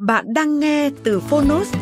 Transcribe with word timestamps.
Bạn 0.00 0.34
đang 0.34 0.60
nghe 0.60 0.90
từ 1.04 1.20
Phonos. 1.20 1.74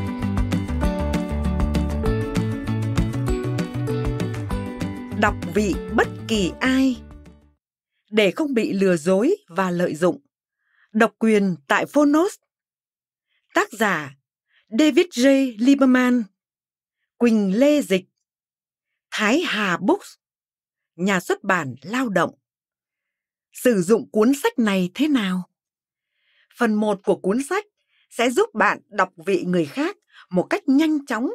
Đọc 5.20 5.34
vị 5.54 5.74
bất 5.96 6.08
kỳ 6.28 6.52
ai 6.60 7.02
để 8.10 8.30
không 8.30 8.54
bị 8.54 8.72
lừa 8.72 8.96
dối 8.96 9.36
và 9.48 9.70
lợi 9.70 9.94
dụng. 9.94 10.26
Độc 10.92 11.14
quyền 11.18 11.56
tại 11.68 11.86
Phonos. 11.86 12.34
Tác 13.54 13.72
giả 13.72 14.16
David 14.68 15.06
J. 15.06 15.54
Lieberman 15.58 16.22
Quỳnh 17.16 17.58
Lê 17.58 17.82
Dịch 17.82 18.04
Thái 19.10 19.40
Hà 19.40 19.76
Books 19.76 20.14
Nhà 20.94 21.20
xuất 21.20 21.44
bản 21.44 21.74
Lao 21.82 22.08
động 22.08 22.34
Sử 23.52 23.82
dụng 23.82 24.10
cuốn 24.10 24.32
sách 24.42 24.58
này 24.58 24.90
thế 24.94 25.08
nào? 25.08 25.50
Phần 26.58 26.74
1 26.74 27.00
của 27.04 27.16
cuốn 27.16 27.42
sách 27.48 27.64
sẽ 28.10 28.30
giúp 28.30 28.54
bạn 28.54 28.78
đọc 28.88 29.12
vị 29.26 29.44
người 29.46 29.64
khác 29.64 29.96
một 30.30 30.46
cách 30.50 30.68
nhanh 30.68 31.06
chóng, 31.06 31.30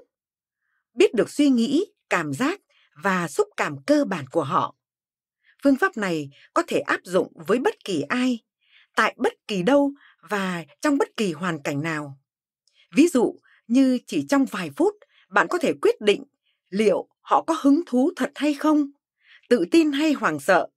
biết 0.94 1.14
được 1.14 1.30
suy 1.30 1.50
nghĩ, 1.50 1.86
cảm 2.10 2.34
giác 2.34 2.62
và 3.04 3.28
xúc 3.28 3.48
cảm 3.58 3.76
cơ 3.88 4.06
bản 4.06 4.28
của 4.28 4.44
họ. 4.44 4.76
Phương 5.64 5.76
pháp 5.76 5.98
này 5.98 6.30
có 6.54 6.64
thể 6.68 6.80
áp 6.80 7.00
dụng 7.04 7.34
với 7.48 7.60
bất 7.60 7.86
kỳ 7.86 8.02
ai, 8.02 8.40
tại 8.96 9.16
bất 9.18 9.34
kỳ 9.48 9.64
đâu 9.64 9.92
và 10.30 10.64
trong 10.82 10.98
bất 10.98 11.18
kỳ 11.18 11.34
hoàn 11.34 11.62
cảnh 11.64 11.82
nào. 11.82 12.20
Ví 12.96 13.08
dụ 13.08 13.36
như 13.68 14.00
chỉ 14.08 14.26
trong 14.30 14.46
vài 14.46 14.72
phút, 14.76 14.96
bạn 15.30 15.48
có 15.50 15.58
thể 15.58 15.74
quyết 15.82 16.02
định 16.02 16.24
liệu 16.70 17.08
họ 17.22 17.44
có 17.48 17.56
hứng 17.62 17.82
thú 17.86 18.12
thật 18.16 18.32
hay 18.36 18.54
không, 18.54 18.92
tự 19.50 19.66
tin 19.72 19.92
hay 19.92 20.14
hoảng 20.14 20.40
sợ, 20.40 20.68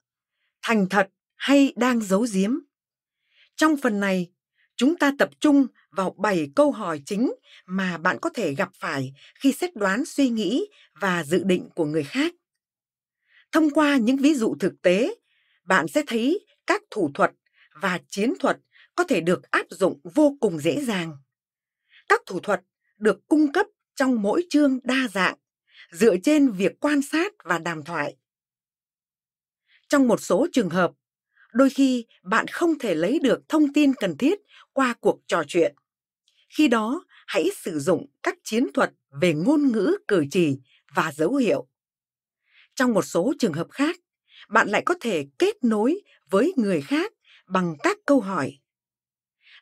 thành 0.62 0.88
thật 0.88 1.08
hay 1.36 1.72
đang 1.77 2.00
giấu 2.00 2.27
giếm. 2.33 2.58
Trong 3.56 3.77
phần 3.83 4.00
này, 4.00 4.30
chúng 4.77 4.96
ta 4.96 5.12
tập 5.19 5.30
trung 5.41 5.66
vào 5.91 6.14
7 6.19 6.48
câu 6.56 6.73
hỏi 6.73 7.02
chính 7.06 7.33
mà 7.66 7.98
bạn 7.98 8.19
có 8.23 8.30
thể 8.30 8.55
gặp 8.55 8.69
phải 8.74 9.12
khi 9.34 9.52
xét 9.52 9.77
đoán 9.77 10.05
suy 10.05 10.28
nghĩ 10.28 10.67
và 11.00 11.25
dự 11.25 11.44
định 11.44 11.69
của 11.75 11.84
người 11.84 12.05
khác. 12.05 12.34
Thông 13.52 13.70
qua 13.70 13.97
những 13.97 14.17
ví 14.17 14.34
dụ 14.34 14.55
thực 14.61 14.83
tế, 14.83 15.14
bạn 15.64 15.89
sẽ 15.89 16.02
thấy 16.06 16.47
các 16.67 16.83
thủ 16.91 17.11
thuật 17.14 17.30
và 17.80 18.00
chiến 18.08 18.34
thuật 18.41 18.56
có 18.95 19.05
thể 19.05 19.20
được 19.20 19.50
áp 19.50 19.67
dụng 19.70 20.00
vô 20.14 20.36
cùng 20.41 20.58
dễ 20.58 20.80
dàng. 20.84 21.17
Các 22.08 22.20
thủ 22.27 22.41
thuật 22.41 22.61
được 22.98 23.28
cung 23.28 23.52
cấp 23.52 23.67
trong 23.95 24.22
mỗi 24.22 24.47
chương 24.50 24.78
đa 24.84 25.08
dạng, 25.12 25.36
dựa 25.92 26.17
trên 26.22 26.50
việc 26.50 26.72
quan 26.80 27.02
sát 27.02 27.33
và 27.45 27.58
đàm 27.58 27.83
thoại. 27.83 28.17
Trong 29.89 30.08
một 30.08 30.20
số 30.20 30.47
trường 30.52 30.70
hợp, 30.70 30.92
đôi 31.52 31.70
khi 31.70 32.06
bạn 32.22 32.47
không 32.47 32.78
thể 32.78 32.95
lấy 32.95 33.19
được 33.19 33.48
thông 33.48 33.72
tin 33.72 33.95
cần 33.95 34.17
thiết 34.17 34.41
qua 34.75 34.94
cuộc 35.00 35.20
trò 35.27 35.44
chuyện. 35.48 35.75
Khi 36.48 36.69
đó, 36.69 37.05
hãy 37.27 37.50
sử 37.56 37.78
dụng 37.78 38.06
các 38.22 38.39
chiến 38.44 38.72
thuật 38.75 38.92
về 39.20 39.34
ngôn 39.34 39.72
ngữ 39.72 39.97
cử 40.08 40.25
chỉ 40.30 40.58
và 40.94 41.12
dấu 41.12 41.34
hiệu. 41.34 41.69
Trong 42.75 42.92
một 42.92 43.02
số 43.02 43.33
trường 43.39 43.52
hợp 43.52 43.67
khác, 43.70 43.97
bạn 44.48 44.69
lại 44.69 44.83
có 44.86 44.95
thể 45.00 45.27
kết 45.39 45.64
nối 45.64 46.00
với 46.30 46.52
người 46.56 46.80
khác 46.80 47.12
bằng 47.47 47.75
các 47.83 47.98
câu 48.06 48.20
hỏi. 48.20 48.58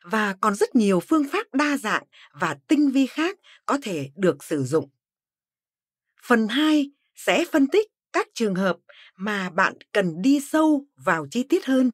Và 0.03 0.35
còn 0.41 0.55
rất 0.55 0.75
nhiều 0.75 0.99
phương 0.99 1.25
pháp 1.31 1.53
đa 1.53 1.77
dạng 1.77 2.03
và 2.33 2.57
tinh 2.67 2.91
vi 2.91 3.05
khác 3.05 3.39
có 3.65 3.77
thể 3.81 4.09
được 4.15 4.43
sử 4.43 4.63
dụng. 4.63 4.89
Phần 6.23 6.47
2 6.47 6.91
sẽ 7.15 7.45
phân 7.51 7.67
tích 7.67 7.91
các 8.13 8.27
trường 8.33 8.55
hợp 8.55 8.77
mà 9.15 9.49
bạn 9.49 9.73
cần 9.91 10.21
đi 10.21 10.39
sâu 10.39 10.85
vào 10.95 11.27
chi 11.31 11.43
tiết 11.43 11.65
hơn. 11.65 11.91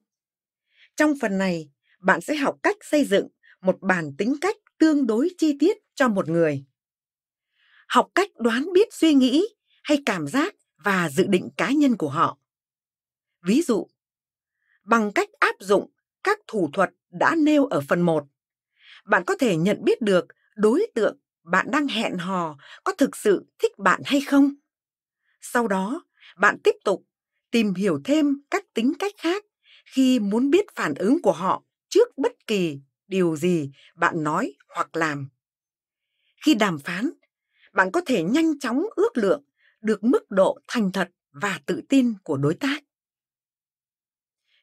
Trong 0.96 1.14
phần 1.22 1.38
này, 1.38 1.70
bạn 2.00 2.22
sẽ 2.22 2.36
học 2.36 2.56
cách 2.64 2.78
xây 2.82 3.06
dựng 3.06 3.28
một 3.62 3.78
bản 3.82 4.12
tính 4.18 4.36
cách 4.42 4.56
tương 4.78 5.08
đối 5.08 5.30
chi 5.38 5.58
tiết 5.60 5.78
cho 5.96 6.08
một 6.08 6.30
người. 6.30 6.66
Học 7.88 8.08
cách 8.16 8.30
đoán 8.36 8.74
biết 8.74 8.94
suy 8.94 9.14
nghĩ 9.14 9.46
hay 9.84 10.04
cảm 10.06 10.28
giác 10.28 10.56
và 10.78 11.10
dự 11.10 11.28
định 11.28 11.50
cá 11.58 11.72
nhân 11.72 11.98
của 11.98 12.10
họ. 12.10 12.38
Ví 13.46 13.62
dụ, 13.62 13.88
bằng 14.84 15.12
cách 15.16 15.30
áp 15.40 15.56
dụng 15.60 15.92
các 16.24 16.40
thủ 16.48 16.70
thuật 16.74 16.90
đã 17.10 17.36
nêu 17.36 17.66
ở 17.66 17.82
phần 17.82 18.02
1, 18.02 18.24
bạn 19.06 19.24
có 19.26 19.36
thể 19.40 19.58
nhận 19.58 19.84
biết 19.84 20.02
được 20.02 20.26
đối 20.56 20.88
tượng 20.96 21.18
bạn 21.44 21.68
đang 21.72 21.88
hẹn 21.88 22.18
hò 22.18 22.58
có 22.84 22.94
thực 22.94 23.16
sự 23.16 23.46
thích 23.60 23.78
bạn 23.78 24.02
hay 24.06 24.22
không. 24.22 24.54
Sau 25.42 25.68
đó, 25.68 26.04
bạn 26.38 26.58
tiếp 26.64 26.76
tục 26.84 27.06
tìm 27.52 27.74
hiểu 27.74 28.00
thêm 28.04 28.42
các 28.52 28.66
tính 28.74 28.94
cách 29.00 29.14
khác 29.18 29.46
khi 29.86 30.20
muốn 30.20 30.50
biết 30.50 30.66
phản 30.76 30.94
ứng 30.96 31.22
của 31.22 31.32
họ 31.32 31.64
trước 31.90 32.18
bất 32.18 32.48
kỳ 32.48 32.80
điều 33.08 33.36
gì 33.36 33.72
bạn 33.96 34.24
nói 34.24 34.54
hoặc 34.76 34.96
làm. 34.96 35.30
Khi 36.46 36.54
đàm 36.54 36.80
phán, 36.80 37.10
bạn 37.74 37.92
có 37.92 38.02
thể 38.06 38.24
nhanh 38.24 38.60
chóng 38.60 38.84
ước 38.96 39.18
lượng 39.18 39.44
được 39.82 40.04
mức 40.04 40.32
độ 40.32 40.60
thành 40.68 40.92
thật 40.92 41.10
và 41.32 41.60
tự 41.66 41.82
tin 41.90 42.14
của 42.24 42.38
đối 42.38 42.54
tác. 42.54 42.84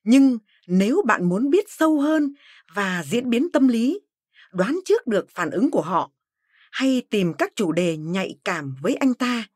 Nhưng 0.04 0.38
nếu 0.66 1.02
bạn 1.06 1.28
muốn 1.28 1.50
biết 1.50 1.64
sâu 1.68 2.00
hơn 2.00 2.34
và 2.74 3.04
diễn 3.06 3.30
biến 3.30 3.52
tâm 3.52 3.68
lý, 3.68 4.00
đoán 4.52 4.78
trước 4.84 5.06
được 5.06 5.26
phản 5.30 5.50
ứng 5.50 5.70
của 5.70 5.82
họ 5.82 6.10
hay 6.72 7.02
tìm 7.10 7.32
các 7.38 7.52
chủ 7.56 7.72
đề 7.72 7.96
nhạy 7.96 8.38
cảm 8.44 8.76
với 8.82 8.94
anh 8.94 9.14
ta, 9.14 9.48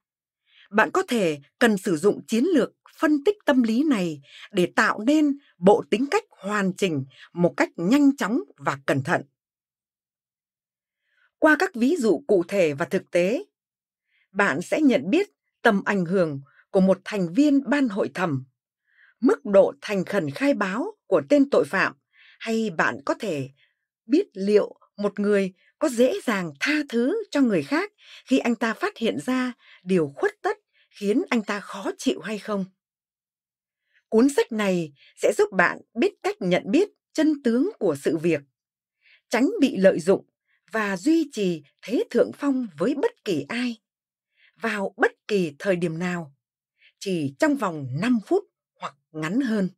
bạn 0.70 0.90
có 0.90 1.02
thể 1.08 1.38
cần 1.58 1.76
sử 1.76 1.96
dụng 1.96 2.26
chiến 2.26 2.44
lược 2.54 2.72
phân 3.00 3.24
tích 3.24 3.36
tâm 3.46 3.62
lý 3.62 3.84
này 3.84 4.20
để 4.52 4.72
tạo 4.76 5.00
nên 5.06 5.38
bộ 5.58 5.84
tính 5.90 6.06
cách 6.10 6.24
hoàn 6.30 6.72
chỉnh 6.76 7.04
một 7.32 7.54
cách 7.56 7.70
nhanh 7.76 8.16
chóng 8.16 8.40
và 8.56 8.78
cẩn 8.86 9.02
thận. 9.02 9.22
Qua 11.38 11.56
các 11.58 11.70
ví 11.74 11.96
dụ 11.96 12.24
cụ 12.26 12.44
thể 12.48 12.74
và 12.74 12.84
thực 12.84 13.10
tế, 13.10 13.44
bạn 14.32 14.62
sẽ 14.62 14.80
nhận 14.80 15.10
biết 15.10 15.30
tầm 15.62 15.82
ảnh 15.84 16.04
hưởng 16.04 16.40
của 16.70 16.80
một 16.80 17.00
thành 17.04 17.32
viên 17.32 17.70
ban 17.70 17.88
hội 17.88 18.10
thẩm, 18.14 18.44
mức 19.20 19.44
độ 19.44 19.72
thành 19.80 20.04
khẩn 20.04 20.30
khai 20.30 20.54
báo 20.54 20.96
của 21.06 21.22
tên 21.28 21.50
tội 21.50 21.64
phạm 21.64 21.92
hay 22.38 22.70
bạn 22.70 22.96
có 23.04 23.14
thể 23.14 23.50
biết 24.06 24.26
liệu 24.32 24.74
một 24.96 25.20
người 25.20 25.52
có 25.78 25.88
dễ 25.88 26.14
dàng 26.24 26.52
tha 26.60 26.74
thứ 26.88 27.24
cho 27.30 27.40
người 27.40 27.62
khác 27.62 27.92
khi 28.24 28.38
anh 28.38 28.54
ta 28.54 28.74
phát 28.74 28.96
hiện 28.96 29.18
ra 29.26 29.52
điều 29.82 30.12
khuất 30.16 30.32
tất 30.42 30.58
khiến 30.90 31.22
anh 31.30 31.42
ta 31.42 31.60
khó 31.60 31.90
chịu 31.98 32.20
hay 32.20 32.38
không. 32.38 32.64
Cuốn 34.10 34.28
sách 34.28 34.52
này 34.52 34.92
sẽ 35.16 35.32
giúp 35.38 35.52
bạn 35.52 35.80
biết 35.94 36.12
cách 36.22 36.36
nhận 36.40 36.62
biết 36.66 36.88
chân 37.12 37.42
tướng 37.42 37.70
của 37.78 37.96
sự 37.98 38.16
việc, 38.16 38.40
tránh 39.28 39.50
bị 39.60 39.76
lợi 39.76 40.00
dụng 40.00 40.24
và 40.70 40.96
duy 40.96 41.28
trì 41.32 41.62
thế 41.82 42.04
thượng 42.10 42.30
phong 42.34 42.66
với 42.78 42.94
bất 42.94 43.24
kỳ 43.24 43.44
ai, 43.48 43.76
vào 44.60 44.94
bất 44.96 45.12
kỳ 45.28 45.52
thời 45.58 45.76
điểm 45.76 45.98
nào, 45.98 46.34
chỉ 46.98 47.34
trong 47.38 47.56
vòng 47.56 47.86
5 48.00 48.18
phút 48.26 48.44
hoặc 48.80 48.94
ngắn 49.12 49.40
hơn. 49.40 49.68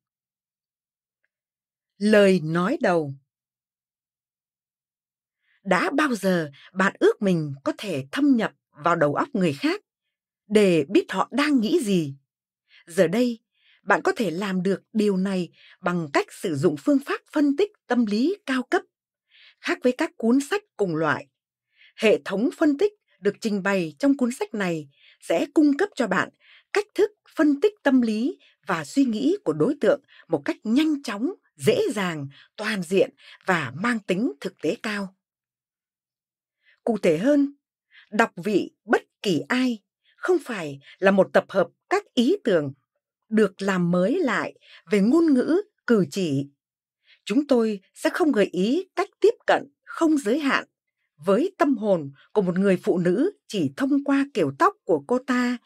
Lời 1.99 2.41
nói 2.45 2.79
đầu 2.81 3.13
Đã 5.63 5.91
bao 5.91 6.15
giờ 6.15 6.51
bạn 6.73 6.97
ước 6.99 7.23
mình 7.23 7.55
có 7.65 7.73
thể 7.79 8.07
thâm 8.13 8.37
nhập 8.37 8.53
vào 8.71 8.97
đầu 8.97 9.15
óc 9.15 9.29
người 9.33 9.53
khác 9.53 9.81
để 10.47 10.85
biết 10.89 11.13
họ 11.13 11.29
đang 11.33 11.61
nghĩ 11.61 11.81
gì? 11.83 12.15
Giờ 12.87 13.09
đây, 13.09 13.42
bạn 13.83 14.03
có 14.03 14.13
thể 14.17 14.31
làm 14.31 14.63
được 14.63 14.83
điều 14.93 15.17
này 15.17 15.49
bằng 15.81 16.09
cách 16.13 16.27
sử 16.33 16.57
dụng 16.57 16.77
phương 16.79 16.99
pháp 17.07 17.21
phân 17.33 17.57
tích 17.57 17.71
tâm 17.87 18.07
lý 18.07 18.37
cao 18.47 18.63
cấp. 18.63 18.83
Khác 19.61 19.79
với 19.83 19.93
các 19.93 20.11
cuốn 20.17 20.41
sách 20.41 20.63
cùng 20.77 20.97
loại, 20.97 21.27
hệ 21.97 22.21
thống 22.25 22.51
phân 22.59 22.79
tích 22.79 22.93
được 23.21 23.35
trình 23.41 23.63
bày 23.63 23.95
trong 23.99 24.17
cuốn 24.17 24.31
sách 24.33 24.55
này 24.55 24.89
sẽ 25.21 25.47
cung 25.55 25.77
cấp 25.77 25.89
cho 25.95 26.07
bạn 26.07 26.29
cách 26.73 26.87
thức 26.95 27.11
phân 27.37 27.61
tích 27.61 27.75
tâm 27.83 28.01
lý 28.01 28.39
và 28.67 28.85
suy 28.85 29.05
nghĩ 29.05 29.37
của 29.45 29.53
đối 29.53 29.75
tượng 29.81 30.01
một 30.29 30.43
cách 30.45 30.57
nhanh 30.65 31.03
chóng, 31.03 31.33
dễ 31.57 31.81
dàng, 31.95 32.29
toàn 32.57 32.83
diện 32.83 33.11
và 33.47 33.73
mang 33.77 33.99
tính 33.99 34.33
thực 34.41 34.61
tế 34.63 34.77
cao. 34.83 35.17
Cụ 36.85 36.99
thể 36.99 37.19
hơn, 37.19 37.55
đọc 38.11 38.31
vị 38.45 38.71
bất 38.85 39.03
kỳ 39.23 39.43
ai 39.49 39.83
không 40.17 40.39
phải 40.45 40.81
là 40.99 41.11
một 41.11 41.31
tập 41.33 41.45
hợp 41.49 41.69
các 41.91 42.15
ý 42.15 42.37
tưởng 42.45 42.73
được 43.33 43.63
làm 43.63 43.91
mới 43.91 44.19
lại 44.19 44.55
về 44.91 45.01
ngôn 45.01 45.35
ngữ, 45.35 45.63
cử 45.87 46.07
chỉ. 46.11 46.47
Chúng 47.25 47.47
tôi 47.47 47.81
sẽ 47.95 48.11
không 48.11 48.33
gợi 48.33 48.49
ý 48.53 48.85
cách 48.97 49.09
tiếp 49.21 49.35
cận 49.47 49.63
không 49.85 50.19
giới 50.19 50.39
hạn 50.39 50.65
với 51.25 51.55
tâm 51.59 51.77
hồn 51.77 52.13
của 52.33 52.43
một 52.43 52.59
người 52.59 52.77
phụ 52.77 52.99
nữ 52.99 53.33
chỉ 53.49 53.73
thông 53.77 54.05
qua 54.05 54.27
kiểu 54.35 54.53
tóc 54.59 54.75
của 54.85 55.05
cô 55.07 55.19
ta 55.27 55.57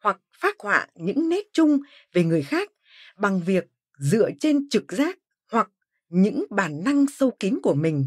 hoặc 0.00 0.20
phát 0.40 0.56
họa 0.58 0.86
những 0.94 1.28
nét 1.28 1.42
chung 1.52 1.78
về 2.12 2.24
người 2.24 2.42
khác 2.42 2.70
bằng 3.16 3.40
việc 3.40 3.64
dựa 3.98 4.30
trên 4.40 4.68
trực 4.68 4.92
giác 4.92 5.18
hoặc 5.50 5.70
những 6.08 6.44
bản 6.50 6.84
năng 6.84 7.06
sâu 7.06 7.30
kín 7.40 7.58
của 7.62 7.74
mình. 7.74 8.06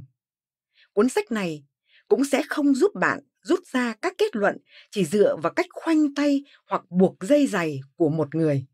Cuốn 0.94 1.10
sách 1.10 1.32
này 1.32 1.64
cũng 2.08 2.26
sẽ 2.26 2.44
không 2.50 2.76
giúp 2.76 2.92
bạn 2.96 3.20
rút 3.42 3.60
ra 3.68 3.94
các 4.02 4.14
kết 4.18 4.36
luận 4.36 4.58
chỉ 4.92 5.06
dựa 5.06 5.36
vào 5.44 5.54
cách 5.54 5.66
khoanh 5.70 6.14
tay 6.14 6.44
hoặc 6.68 6.82
buộc 6.90 7.16
dây 7.22 7.48
giày 7.48 7.80
của 7.96 8.10
một 8.10 8.36
người. 8.36 8.66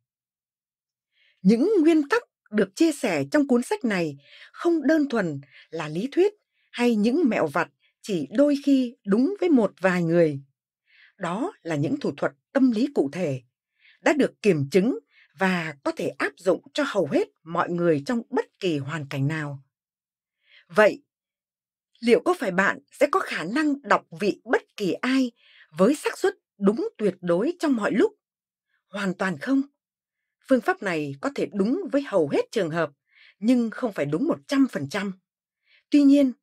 Những 1.42 1.70
nguyên 1.82 2.10
tắc 2.10 2.24
được 2.52 2.76
chia 2.76 2.92
sẻ 2.92 3.24
trong 3.32 3.48
cuốn 3.48 3.64
sách 3.64 3.86
này 3.86 4.18
không 4.52 4.88
đơn 4.88 5.10
thuần 5.10 5.42
là 5.70 5.88
lý 5.88 6.10
thuyết 6.12 6.34
hay 6.72 6.96
những 6.96 7.22
mẹo 7.30 7.48
vặt 7.48 7.70
chỉ 8.02 8.28
đôi 8.32 8.56
khi 8.66 8.96
đúng 9.06 9.36
với 9.40 9.50
một 9.50 9.74
vài 9.80 10.04
người. 10.04 10.42
Đó 11.18 11.54
là 11.62 11.76
những 11.76 12.00
thủ 12.00 12.12
thuật 12.18 12.32
tâm 12.54 12.72
lý 12.72 12.88
cụ 12.94 13.10
thể, 13.14 13.42
đã 14.02 14.14
được 14.14 14.42
kiểm 14.42 14.70
chứng 14.70 15.00
và 15.38 15.76
có 15.84 15.92
thể 15.92 16.08
áp 16.08 16.34
dụng 16.38 16.62
cho 16.74 16.84
hầu 16.88 17.08
hết 17.12 17.28
mọi 17.44 17.70
người 17.70 18.04
trong 18.06 18.22
bất 18.30 18.46
kỳ 18.60 18.78
hoàn 18.78 19.06
cảnh 19.10 19.28
nào. 19.28 19.64
Vậy, 20.68 21.04
liệu 22.00 22.22
có 22.26 22.34
phải 22.40 22.52
bạn 22.52 22.80
sẽ 22.92 23.08
có 23.12 23.20
khả 23.20 23.44
năng 23.44 23.82
đọc 23.82 24.06
vị 24.20 24.42
bất 24.44 24.62
kỳ 24.78 24.94
ai 24.94 25.32
với 25.78 25.96
xác 25.96 26.18
suất 26.18 26.34
đúng 26.58 26.90
tuyệt 26.98 27.16
đối 27.22 27.54
trong 27.60 27.76
mọi 27.76 27.92
lúc? 27.92 28.14
Hoàn 28.90 29.14
toàn 29.14 29.38
không. 29.38 29.62
Phương 30.51 30.62
pháp 30.62 30.83
này 30.83 31.15
có 31.21 31.30
thể 31.36 31.48
đúng 31.53 31.81
với 31.92 32.01
hầu 32.01 32.30
hết 32.30 32.42
trường 32.51 32.69
hợp, 32.69 32.92
nhưng 33.39 33.69
không 33.69 33.94
phải 33.94 34.06
đúng 34.06 34.27
100%. 34.48 35.12
Tuy 35.89 36.01
nhiên, 36.01 36.33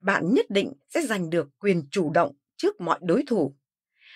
bạn 0.00 0.34
nhất 0.34 0.46
định 0.48 0.72
sẽ 0.88 1.02
giành 1.02 1.30
được 1.30 1.48
quyền 1.58 1.82
chủ 1.90 2.10
động 2.10 2.36
trước 2.56 2.80
mọi 2.80 2.98
đối 3.02 3.24
thủ. 3.26 3.56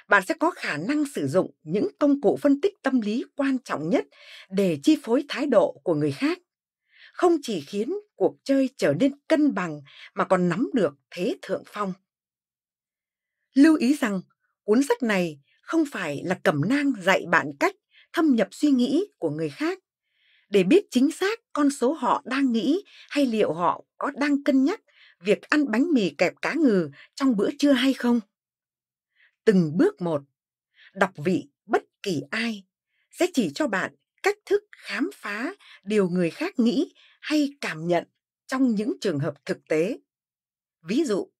Bạn 0.09 0.23
sẽ 0.29 0.35
có 0.41 0.51
khả 0.51 0.77
năng 0.77 1.05
sử 1.15 1.27
dụng 1.27 1.55
những 1.63 1.89
công 1.99 2.21
cụ 2.21 2.39
phân 2.43 2.61
tích 2.61 2.83
tâm 2.83 3.01
lý 3.01 3.25
quan 3.37 3.59
trọng 3.59 3.91
nhất 3.91 4.05
để 4.51 4.79
chi 4.83 4.99
phối 5.03 5.25
thái 5.29 5.47
độ 5.47 5.81
của 5.85 5.95
người 5.95 6.13
khác. 6.13 6.39
Không 7.13 7.37
chỉ 7.43 7.61
khiến 7.61 7.95
cuộc 8.15 8.37
chơi 8.45 8.71
trở 8.77 8.95
nên 9.01 9.13
cân 9.29 9.55
bằng 9.55 9.81
mà 10.15 10.25
còn 10.25 10.49
nắm 10.49 10.71
được 10.75 10.95
thế 11.11 11.37
thượng 11.43 11.63
phong. 11.67 11.93
Lưu 13.55 13.77
ý 13.77 13.97
rằng, 14.01 14.21
cuốn 14.63 14.83
sách 14.89 15.03
này 15.03 15.41
không 15.63 15.85
phải 15.93 16.23
là 16.25 16.41
cẩm 16.43 16.61
nang 16.69 16.93
dạy 17.03 17.25
bạn 17.31 17.51
cách 17.61 17.75
thâm 18.15 18.35
nhập 18.35 18.49
suy 18.51 18.71
nghĩ 18.71 19.05
của 19.19 19.31
người 19.31 19.51
khác 19.51 19.79
để 20.49 20.63
biết 20.63 20.85
chính 20.91 21.11
xác 21.11 21.41
con 21.53 21.71
số 21.71 21.93
họ 21.93 22.23
đang 22.25 22.53
nghĩ 22.53 22.85
hay 23.09 23.27
liệu 23.27 23.53
họ 23.53 23.85
có 23.99 24.11
đang 24.11 24.45
cân 24.45 24.65
nhắc 24.65 24.81
việc 25.21 25.43
ăn 25.43 25.71
bánh 25.71 25.93
mì 25.93 26.11
kẹp 26.11 26.33
cá 26.43 26.55
ngừ 26.55 26.91
trong 27.15 27.37
bữa 27.37 27.51
trưa 27.59 27.73
hay 27.73 27.93
không. 27.93 28.21
Từng 29.45 29.77
bước 29.77 30.01
một, 30.01 30.23
đọc 30.95 31.11
vị 31.25 31.49
bất 31.67 31.83
kỳ 32.03 32.23
ai 32.31 32.65
sẽ 33.11 33.27
chỉ 33.35 33.51
cho 33.55 33.69
bạn 33.69 33.95
cách 34.23 34.39
thức 34.47 34.65
khám 34.71 35.11
phá 35.15 35.55
điều 35.83 36.09
người 36.09 36.31
khác 36.31 36.59
nghĩ 36.59 36.93
hay 37.21 37.55
cảm 37.61 37.89
nhận 37.89 38.05
trong 38.47 38.75
những 38.75 38.93
trường 39.01 39.19
hợp 39.19 39.35
thực 39.45 39.69
tế. 39.69 39.99
Ví 40.83 41.05
dụ, 41.05 41.31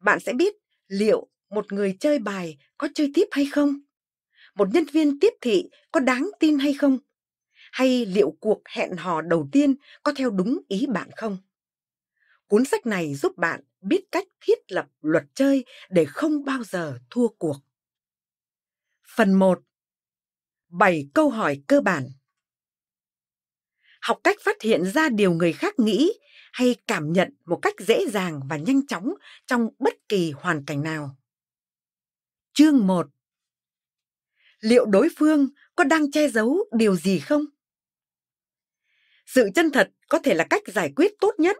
bạn 0.00 0.20
sẽ 0.20 0.32
biết 0.32 0.54
liệu 0.88 1.28
một 1.50 1.72
người 1.72 1.96
chơi 2.00 2.18
bài 2.18 2.58
có 2.78 2.88
chơi 2.94 3.10
tiếp 3.14 3.26
hay 3.30 3.46
không? 3.46 3.80
Một 4.54 4.68
nhân 4.72 4.84
viên 4.92 5.20
tiếp 5.20 5.32
thị 5.40 5.64
có 5.92 6.00
đáng 6.00 6.30
tin 6.40 6.58
hay 6.58 6.74
không? 6.74 6.98
Hay 7.72 8.06
liệu 8.06 8.36
cuộc 8.40 8.62
hẹn 8.68 8.96
hò 8.96 9.20
đầu 9.20 9.48
tiên 9.52 9.74
có 10.02 10.12
theo 10.16 10.30
đúng 10.30 10.60
ý 10.68 10.86
bạn 10.86 11.10
không? 11.16 11.38
Cuốn 12.46 12.64
sách 12.64 12.86
này 12.86 13.14
giúp 13.14 13.36
bạn 13.36 13.60
biết 13.80 14.04
cách 14.12 14.28
thiết 14.40 14.58
lập 14.68 14.86
luật 15.00 15.24
chơi 15.34 15.64
để 15.90 16.04
không 16.04 16.44
bao 16.44 16.64
giờ 16.64 16.98
thua 17.10 17.28
cuộc. 17.28 17.56
Phần 19.16 19.34
1. 19.34 19.60
7 20.68 21.08
câu 21.14 21.30
hỏi 21.30 21.62
cơ 21.66 21.80
bản. 21.80 22.08
Học 24.00 24.20
cách 24.24 24.36
phát 24.40 24.62
hiện 24.62 24.84
ra 24.84 25.08
điều 25.08 25.32
người 25.32 25.52
khác 25.52 25.78
nghĩ 25.78 26.12
hay 26.52 26.76
cảm 26.86 27.12
nhận 27.12 27.36
một 27.44 27.58
cách 27.62 27.74
dễ 27.78 28.06
dàng 28.08 28.40
và 28.48 28.56
nhanh 28.56 28.86
chóng 28.86 29.14
trong 29.46 29.68
bất 29.78 29.94
kỳ 30.08 30.30
hoàn 30.30 30.64
cảnh 30.64 30.82
nào. 30.82 31.16
Chương 32.52 32.86
1 32.86 33.06
Liệu 34.64 34.86
đối 34.86 35.08
phương 35.16 35.48
có 35.76 35.84
đang 35.84 36.10
che 36.10 36.28
giấu 36.28 36.68
điều 36.78 36.96
gì 36.96 37.18
không? 37.18 37.44
Sự 39.26 39.48
chân 39.54 39.70
thật 39.70 39.90
có 40.08 40.18
thể 40.18 40.34
là 40.34 40.46
cách 40.50 40.62
giải 40.66 40.92
quyết 40.96 41.12
tốt 41.20 41.34
nhất, 41.38 41.56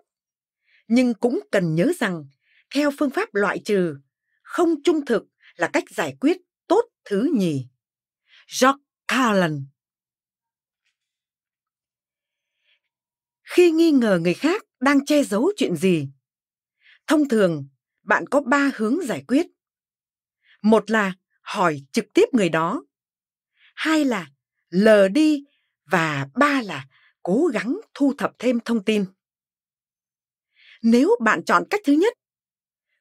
nhưng 0.89 1.15
cũng 1.15 1.41
cần 1.53 1.75
nhớ 1.75 1.93
rằng 1.99 2.25
theo 2.75 2.91
phương 2.99 3.11
pháp 3.11 3.35
loại 3.35 3.59
trừ, 3.65 3.97
không 4.43 4.83
trung 4.85 5.05
thực 5.05 5.25
là 5.55 5.71
cách 5.73 5.85
giải 5.91 6.17
quyết 6.21 6.37
tốt 6.67 6.85
thứ 7.05 7.31
nhì. 7.35 7.67
George 8.61 8.83
Carlin 9.09 9.67
Khi 13.43 13.71
nghi 13.71 13.91
ngờ 13.91 14.19
người 14.23 14.35
khác 14.35 14.63
đang 14.81 15.05
che 15.05 15.25
giấu 15.25 15.53
chuyện 15.57 15.77
gì, 15.77 16.09
thông 17.07 17.29
thường 17.29 17.69
bạn 18.03 18.27
có 18.27 18.41
ba 18.41 18.71
hướng 18.75 19.07
giải 19.07 19.25
quyết. 19.29 19.47
Một 20.63 20.91
là 20.91 21.15
hỏi 21.43 21.83
trực 21.93 22.05
tiếp 22.15 22.25
người 22.33 22.49
đó. 22.49 22.85
Hai 23.75 24.05
là 24.05 24.27
lờ 24.71 25.09
đi 25.09 25.45
và 25.91 26.27
ba 26.35 26.61
là 26.65 26.87
cố 27.23 27.51
gắng 27.53 27.81
thu 27.95 28.13
thập 28.19 28.33
thêm 28.39 28.61
thông 28.61 28.85
tin. 28.85 29.05
Nếu 30.83 31.17
bạn 31.21 31.45
chọn 31.45 31.65
cách 31.71 31.81
thứ 31.85 31.93
nhất, 31.93 32.13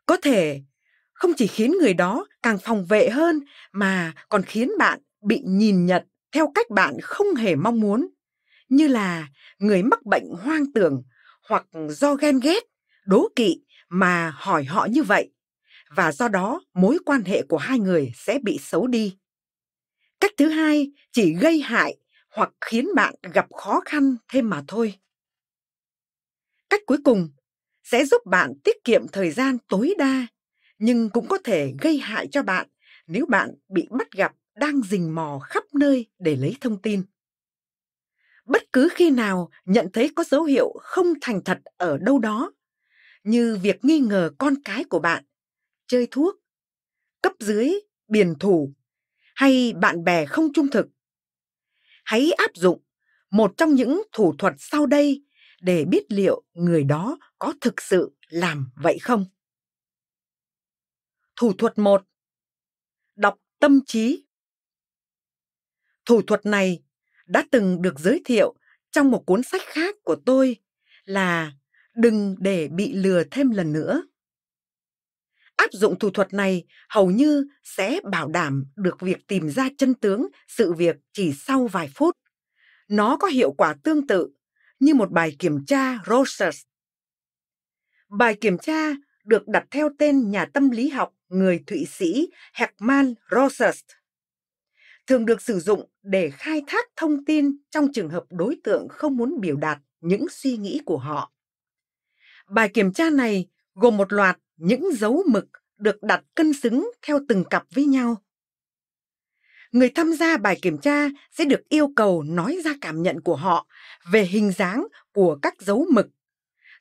có 0.05 0.17
thể 0.23 0.61
không 1.13 1.31
chỉ 1.37 1.47
khiến 1.47 1.71
người 1.81 1.93
đó 1.93 2.27
càng 2.43 2.57
phòng 2.63 2.85
vệ 2.85 3.09
hơn 3.09 3.39
mà 3.71 4.13
còn 4.29 4.43
khiến 4.43 4.71
bạn 4.79 4.99
bị 5.21 5.41
nhìn 5.45 5.85
nhận 5.85 6.03
theo 6.31 6.51
cách 6.55 6.69
bạn 6.69 6.97
không 7.01 7.35
hề 7.35 7.55
mong 7.55 7.79
muốn, 7.79 8.07
như 8.69 8.87
là 8.87 9.27
người 9.59 9.83
mắc 9.83 10.05
bệnh 10.05 10.29
hoang 10.41 10.73
tưởng 10.73 11.03
hoặc 11.49 11.65
do 11.89 12.15
ghen 12.15 12.39
ghét, 12.39 12.63
đố 13.05 13.29
kỵ 13.35 13.61
mà 13.89 14.33
hỏi 14.37 14.63
họ 14.63 14.87
như 14.91 15.03
vậy 15.03 15.31
và 15.95 16.11
do 16.11 16.27
đó 16.27 16.61
mối 16.73 16.97
quan 17.05 17.23
hệ 17.23 17.43
của 17.43 17.57
hai 17.57 17.79
người 17.79 18.11
sẽ 18.15 18.39
bị 18.43 18.59
xấu 18.61 18.87
đi. 18.87 19.17
Cách 20.23 20.33
thứ 20.37 20.49
hai 20.49 20.91
chỉ 21.11 21.33
gây 21.33 21.59
hại 21.59 21.97
hoặc 22.29 22.49
khiến 22.61 22.87
bạn 22.95 23.15
gặp 23.33 23.45
khó 23.53 23.81
khăn 23.85 24.15
thêm 24.31 24.49
mà 24.49 24.63
thôi. 24.67 24.99
Cách 26.69 26.81
cuối 26.85 26.97
cùng 27.03 27.29
sẽ 27.83 28.05
giúp 28.05 28.25
bạn 28.25 28.53
tiết 28.63 28.83
kiệm 28.83 29.07
thời 29.07 29.31
gian 29.31 29.57
tối 29.67 29.93
đa, 29.97 30.27
nhưng 30.77 31.09
cũng 31.09 31.27
có 31.27 31.37
thể 31.43 31.73
gây 31.81 31.97
hại 31.97 32.27
cho 32.31 32.43
bạn 32.43 32.67
nếu 33.07 33.25
bạn 33.25 33.49
bị 33.69 33.87
bắt 33.91 34.11
gặp 34.11 34.35
đang 34.55 34.81
rình 34.81 35.15
mò 35.15 35.39
khắp 35.49 35.63
nơi 35.73 36.05
để 36.19 36.35
lấy 36.35 36.55
thông 36.61 36.81
tin. 36.81 37.03
Bất 38.45 38.61
cứ 38.73 38.89
khi 38.95 39.09
nào 39.09 39.49
nhận 39.65 39.87
thấy 39.93 40.11
có 40.15 40.23
dấu 40.23 40.43
hiệu 40.43 40.73
không 40.81 41.13
thành 41.21 41.41
thật 41.45 41.59
ở 41.77 41.97
đâu 41.97 42.19
đó, 42.19 42.53
như 43.23 43.59
việc 43.63 43.85
nghi 43.85 43.99
ngờ 43.99 44.31
con 44.37 44.53
cái 44.65 44.83
của 44.83 44.99
bạn, 44.99 45.23
chơi 45.87 46.07
thuốc, 46.11 46.35
cấp 47.21 47.33
dưới, 47.39 47.73
biển 48.07 48.33
thủ 48.39 48.73
hay 49.35 49.73
bạn 49.81 50.03
bè 50.03 50.25
không 50.25 50.53
trung 50.53 50.67
thực, 50.71 50.87
hãy 52.03 52.31
áp 52.31 52.51
dụng 52.55 52.83
một 53.29 53.53
trong 53.57 53.75
những 53.75 54.03
thủ 54.11 54.35
thuật 54.37 54.53
sau 54.57 54.85
đây 54.85 55.23
để 55.61 55.85
biết 55.85 56.05
liệu 56.09 56.43
người 56.53 56.83
đó 56.83 57.17
có 57.39 57.53
thực 57.61 57.81
sự 57.81 58.15
làm 58.27 58.71
vậy 58.75 58.99
không. 59.01 59.25
Thủ 61.35 61.53
thuật 61.53 61.77
một, 61.77 62.03
Đọc 63.15 63.39
tâm 63.59 63.79
trí. 63.85 64.25
Thủ 66.05 66.21
thuật 66.21 66.45
này 66.45 66.83
đã 67.25 67.45
từng 67.51 67.81
được 67.81 67.99
giới 67.99 68.21
thiệu 68.25 68.55
trong 68.91 69.11
một 69.11 69.23
cuốn 69.25 69.43
sách 69.43 69.61
khác 69.65 69.95
của 70.03 70.15
tôi 70.25 70.57
là 71.05 71.53
Đừng 71.95 72.35
để 72.39 72.67
bị 72.67 72.93
lừa 72.93 73.23
thêm 73.31 73.49
lần 73.49 73.73
nữa. 73.73 74.03
Áp 75.55 75.69
dụng 75.71 75.99
thủ 75.99 76.09
thuật 76.09 76.33
này 76.33 76.63
hầu 76.89 77.11
như 77.11 77.45
sẽ 77.63 77.99
bảo 78.11 78.27
đảm 78.27 78.65
được 78.75 79.01
việc 79.01 79.27
tìm 79.27 79.49
ra 79.49 79.69
chân 79.77 79.93
tướng 79.93 80.27
sự 80.47 80.73
việc 80.73 80.95
chỉ 81.13 81.33
sau 81.33 81.67
vài 81.67 81.89
phút. 81.95 82.17
Nó 82.87 83.17
có 83.17 83.27
hiệu 83.27 83.51
quả 83.51 83.75
tương 83.83 84.07
tự 84.07 84.29
như 84.79 84.93
một 84.93 85.11
bài 85.11 85.35
kiểm 85.39 85.65
tra 85.65 85.99
Rogers. 86.05 86.61
Bài 88.09 88.37
kiểm 88.41 88.57
tra 88.57 88.91
được 89.25 89.47
đặt 89.47 89.65
theo 89.71 89.89
tên 89.99 90.31
nhà 90.31 90.45
tâm 90.45 90.69
lý 90.69 90.89
học 90.89 91.13
người 91.29 91.63
Thụy 91.67 91.85
Sĩ 91.85 92.29
Hermann 92.53 93.13
Rogers. 93.31 93.79
Thường 95.07 95.25
được 95.25 95.41
sử 95.41 95.59
dụng 95.59 95.89
để 96.03 96.29
khai 96.29 96.61
thác 96.67 96.85
thông 96.95 97.25
tin 97.25 97.57
trong 97.71 97.93
trường 97.93 98.09
hợp 98.09 98.23
đối 98.29 98.57
tượng 98.63 98.87
không 98.89 99.17
muốn 99.17 99.41
biểu 99.41 99.55
đạt 99.55 99.77
những 100.01 100.25
suy 100.29 100.57
nghĩ 100.57 100.81
của 100.85 100.97
họ. 100.97 101.31
Bài 102.49 102.69
kiểm 102.69 102.93
tra 102.93 103.09
này 103.09 103.47
gồm 103.73 103.97
một 103.97 104.13
loạt 104.13 104.37
những 104.57 104.89
dấu 104.95 105.23
mực 105.29 105.45
được 105.77 106.03
đặt 106.03 106.23
cân 106.35 106.53
xứng 106.53 106.91
theo 107.01 107.19
từng 107.27 107.43
cặp 107.49 107.65
với 107.73 107.85
nhau. 107.85 108.17
Người 109.71 109.89
tham 109.89 110.13
gia 110.13 110.37
bài 110.37 110.59
kiểm 110.61 110.77
tra 110.77 111.09
sẽ 111.31 111.45
được 111.45 111.69
yêu 111.69 111.93
cầu 111.95 112.23
nói 112.23 112.59
ra 112.63 112.73
cảm 112.81 113.01
nhận 113.01 113.21
của 113.21 113.35
họ 113.35 113.67
về 114.11 114.25
hình 114.25 114.51
dáng 114.51 114.87
của 115.13 115.39
các 115.41 115.61
dấu 115.61 115.85
mực. 115.91 116.07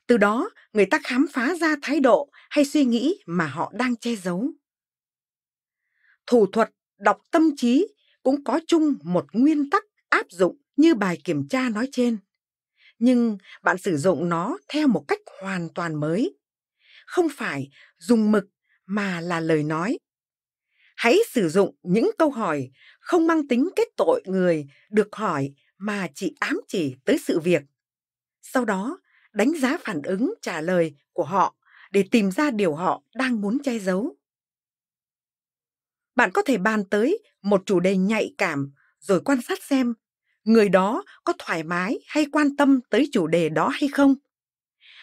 Từ 0.07 0.17
đó, 0.17 0.49
người 0.73 0.85
ta 0.85 0.99
khám 1.03 1.27
phá 1.33 1.55
ra 1.55 1.75
thái 1.81 1.99
độ 1.99 2.29
hay 2.49 2.65
suy 2.65 2.85
nghĩ 2.85 3.19
mà 3.25 3.45
họ 3.45 3.71
đang 3.75 3.95
che 3.95 4.15
giấu. 4.15 4.51
Thủ 6.27 6.45
thuật 6.45 6.69
đọc 6.99 7.21
tâm 7.31 7.55
trí 7.57 7.87
cũng 8.23 8.43
có 8.43 8.59
chung 8.67 8.93
một 9.03 9.25
nguyên 9.33 9.69
tắc 9.69 9.83
áp 10.09 10.25
dụng 10.31 10.57
như 10.75 10.95
bài 10.95 11.17
kiểm 11.23 11.47
tra 11.47 11.69
nói 11.69 11.89
trên. 11.91 12.17
Nhưng 12.99 13.37
bạn 13.63 13.77
sử 13.77 13.97
dụng 13.97 14.29
nó 14.29 14.57
theo 14.67 14.87
một 14.87 15.05
cách 15.07 15.19
hoàn 15.41 15.69
toàn 15.75 15.95
mới. 15.95 16.37
Không 17.13 17.27
phải 17.29 17.69
dùng 17.97 18.31
mực 18.31 18.45
mà 18.85 19.21
là 19.21 19.39
lời 19.39 19.63
nói. 19.63 19.97
Hãy 20.95 21.17
sử 21.31 21.49
dụng 21.49 21.75
những 21.83 22.11
câu 22.17 22.29
hỏi 22.29 22.71
không 22.99 23.27
mang 23.27 23.47
tính 23.47 23.69
kết 23.75 23.87
tội 23.97 24.21
người 24.25 24.67
được 24.89 25.15
hỏi 25.15 25.53
mà 25.77 26.07
chỉ 26.15 26.35
ám 26.39 26.61
chỉ 26.67 26.95
tới 27.05 27.17
sự 27.17 27.39
việc. 27.39 27.61
Sau 28.41 28.65
đó, 28.65 28.99
đánh 29.33 29.53
giá 29.59 29.77
phản 29.81 30.01
ứng 30.01 30.33
trả 30.41 30.61
lời 30.61 30.95
của 31.11 31.23
họ 31.23 31.55
để 31.91 32.03
tìm 32.11 32.31
ra 32.31 32.51
điều 32.51 32.75
họ 32.75 33.03
đang 33.15 33.41
muốn 33.41 33.57
che 33.63 33.79
giấu. 33.79 34.15
Bạn 36.15 36.31
có 36.33 36.41
thể 36.41 36.57
bàn 36.57 36.83
tới 36.89 37.23
một 37.41 37.63
chủ 37.65 37.79
đề 37.79 37.97
nhạy 37.97 38.33
cảm 38.37 38.73
rồi 38.99 39.21
quan 39.25 39.41
sát 39.41 39.63
xem 39.63 39.93
người 40.43 40.69
đó 40.69 41.03
có 41.23 41.33
thoải 41.39 41.63
mái 41.63 41.99
hay 42.07 42.25
quan 42.31 42.55
tâm 42.55 42.79
tới 42.89 43.09
chủ 43.11 43.27
đề 43.27 43.49
đó 43.49 43.67
hay 43.67 43.89
không. 43.89 44.15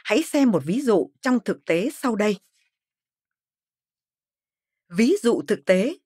Hãy 0.04 0.23
xem 0.23 0.50
một 0.50 0.62
ví 0.66 0.80
dụ 0.80 1.11
trong 1.21 1.38
thực 1.45 1.64
tế 1.64 1.90
sau 1.92 2.16
đây. 2.16 2.37
Ví 4.88 5.16
dụ 5.23 5.42
thực 5.49 5.64
tế 5.66 5.97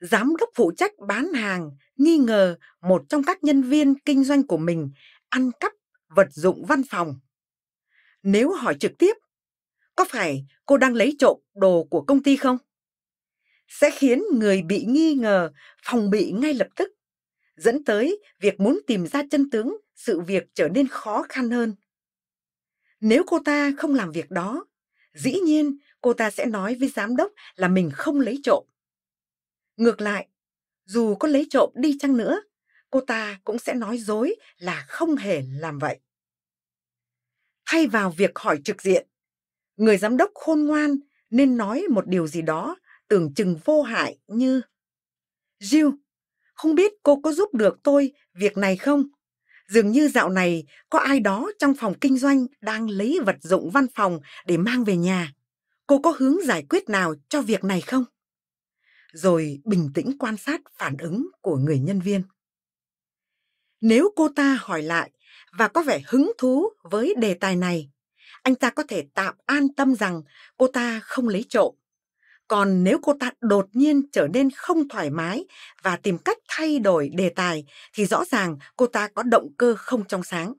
Giám 0.00 0.36
đốc 0.36 0.48
phụ 0.54 0.72
trách 0.76 0.92
bán 1.08 1.32
hàng 1.32 1.70
nghi 1.96 2.18
ngờ 2.18 2.56
một 2.80 3.02
trong 3.08 3.22
các 3.22 3.44
nhân 3.44 3.62
viên 3.62 3.94
kinh 3.98 4.24
doanh 4.24 4.46
của 4.46 4.56
mình 4.56 4.90
ăn 5.28 5.50
cắp 5.60 5.72
vật 6.08 6.28
dụng 6.30 6.64
văn 6.66 6.82
phòng. 6.90 7.14
Nếu 8.22 8.52
hỏi 8.52 8.76
trực 8.80 8.92
tiếp, 8.98 9.16
có 9.96 10.04
phải 10.08 10.46
cô 10.66 10.76
đang 10.76 10.94
lấy 10.94 11.16
trộm 11.18 11.40
đồ 11.54 11.84
của 11.90 12.02
công 12.02 12.22
ty 12.22 12.36
không? 12.36 12.58
Sẽ 13.68 13.90
khiến 13.90 14.22
người 14.32 14.62
bị 14.62 14.84
nghi 14.84 15.14
ngờ 15.14 15.50
phòng 15.82 16.10
bị 16.10 16.32
ngay 16.32 16.54
lập 16.54 16.68
tức, 16.76 16.88
dẫn 17.56 17.84
tới 17.84 18.22
việc 18.40 18.60
muốn 18.60 18.80
tìm 18.86 19.06
ra 19.06 19.22
chân 19.30 19.50
tướng 19.50 19.76
sự 19.94 20.20
việc 20.20 20.44
trở 20.54 20.68
nên 20.68 20.88
khó 20.88 21.26
khăn 21.28 21.50
hơn. 21.50 21.74
Nếu 23.00 23.24
cô 23.26 23.38
ta 23.44 23.72
không 23.78 23.94
làm 23.94 24.12
việc 24.12 24.30
đó, 24.30 24.66
dĩ 25.14 25.32
nhiên 25.32 25.78
cô 26.00 26.12
ta 26.12 26.30
sẽ 26.30 26.46
nói 26.46 26.76
với 26.80 26.88
giám 26.88 27.16
đốc 27.16 27.32
là 27.54 27.68
mình 27.68 27.90
không 27.94 28.20
lấy 28.20 28.40
trộm. 28.44 28.64
Ngược 29.76 30.00
lại, 30.00 30.28
dù 30.84 31.14
có 31.14 31.28
lấy 31.28 31.46
trộm 31.50 31.70
đi 31.74 31.98
chăng 31.98 32.16
nữa, 32.16 32.42
cô 32.90 33.00
ta 33.00 33.40
cũng 33.44 33.58
sẽ 33.58 33.74
nói 33.74 33.98
dối 33.98 34.36
là 34.58 34.84
không 34.88 35.16
hề 35.16 35.42
làm 35.48 35.78
vậy. 35.78 36.00
Thay 37.66 37.86
vào 37.86 38.10
việc 38.10 38.30
hỏi 38.34 38.60
trực 38.64 38.82
diện, 38.82 39.06
người 39.76 39.98
giám 39.98 40.16
đốc 40.16 40.30
khôn 40.34 40.64
ngoan 40.64 40.96
nên 41.30 41.56
nói 41.56 41.84
một 41.90 42.06
điều 42.06 42.26
gì 42.26 42.42
đó 42.42 42.76
tưởng 43.08 43.34
chừng 43.34 43.56
vô 43.64 43.82
hại 43.82 44.18
như 44.26 44.60
Jill, 45.60 45.96
không 46.54 46.74
biết 46.74 46.92
cô 47.02 47.20
có 47.20 47.32
giúp 47.32 47.54
được 47.54 47.78
tôi 47.82 48.12
việc 48.34 48.56
này 48.56 48.76
không? 48.76 49.08
Dường 49.68 49.92
như 49.92 50.08
dạo 50.08 50.28
này 50.28 50.64
có 50.90 50.98
ai 50.98 51.20
đó 51.20 51.50
trong 51.58 51.74
phòng 51.74 51.94
kinh 52.00 52.18
doanh 52.18 52.46
đang 52.60 52.90
lấy 52.90 53.18
vật 53.26 53.36
dụng 53.40 53.70
văn 53.70 53.86
phòng 53.94 54.20
để 54.46 54.56
mang 54.56 54.84
về 54.84 54.96
nhà. 54.96 55.32
Cô 55.86 55.98
có 55.98 56.14
hướng 56.18 56.36
giải 56.44 56.64
quyết 56.70 56.88
nào 56.88 57.14
cho 57.28 57.42
việc 57.42 57.64
này 57.64 57.80
không? 57.80 58.04
Rồi 59.12 59.60
bình 59.64 59.90
tĩnh 59.94 60.16
quan 60.18 60.36
sát 60.36 60.60
phản 60.78 60.96
ứng 60.96 61.28
của 61.40 61.56
người 61.56 61.78
nhân 61.78 62.00
viên. 62.00 62.22
Nếu 63.80 64.12
cô 64.16 64.28
ta 64.28 64.58
hỏi 64.60 64.82
lại 64.82 65.10
và 65.58 65.68
có 65.68 65.82
vẻ 65.82 66.00
hứng 66.06 66.32
thú 66.38 66.68
với 66.82 67.14
đề 67.18 67.34
tài 67.34 67.56
này, 67.56 67.90
anh 68.42 68.54
ta 68.54 68.70
có 68.70 68.82
thể 68.88 69.04
tạm 69.14 69.34
an 69.46 69.74
tâm 69.74 69.94
rằng 69.94 70.22
cô 70.56 70.66
ta 70.66 71.00
không 71.00 71.28
lấy 71.28 71.44
trộm. 71.48 71.74
Còn 72.48 72.84
nếu 72.84 72.98
cô 73.02 73.12
ta 73.20 73.30
đột 73.40 73.68
nhiên 73.72 74.02
trở 74.12 74.28
nên 74.28 74.50
không 74.50 74.88
thoải 74.88 75.10
mái 75.10 75.44
và 75.82 75.96
tìm 75.96 76.18
cách 76.18 76.38
thay 76.48 76.78
đổi 76.78 77.08
đề 77.08 77.28
tài 77.28 77.64
thì 77.94 78.06
rõ 78.06 78.24
ràng 78.24 78.56
cô 78.76 78.86
ta 78.86 79.08
có 79.08 79.22
động 79.22 79.48
cơ 79.56 79.74
không 79.76 80.04
trong 80.04 80.22
sáng. 80.22 80.54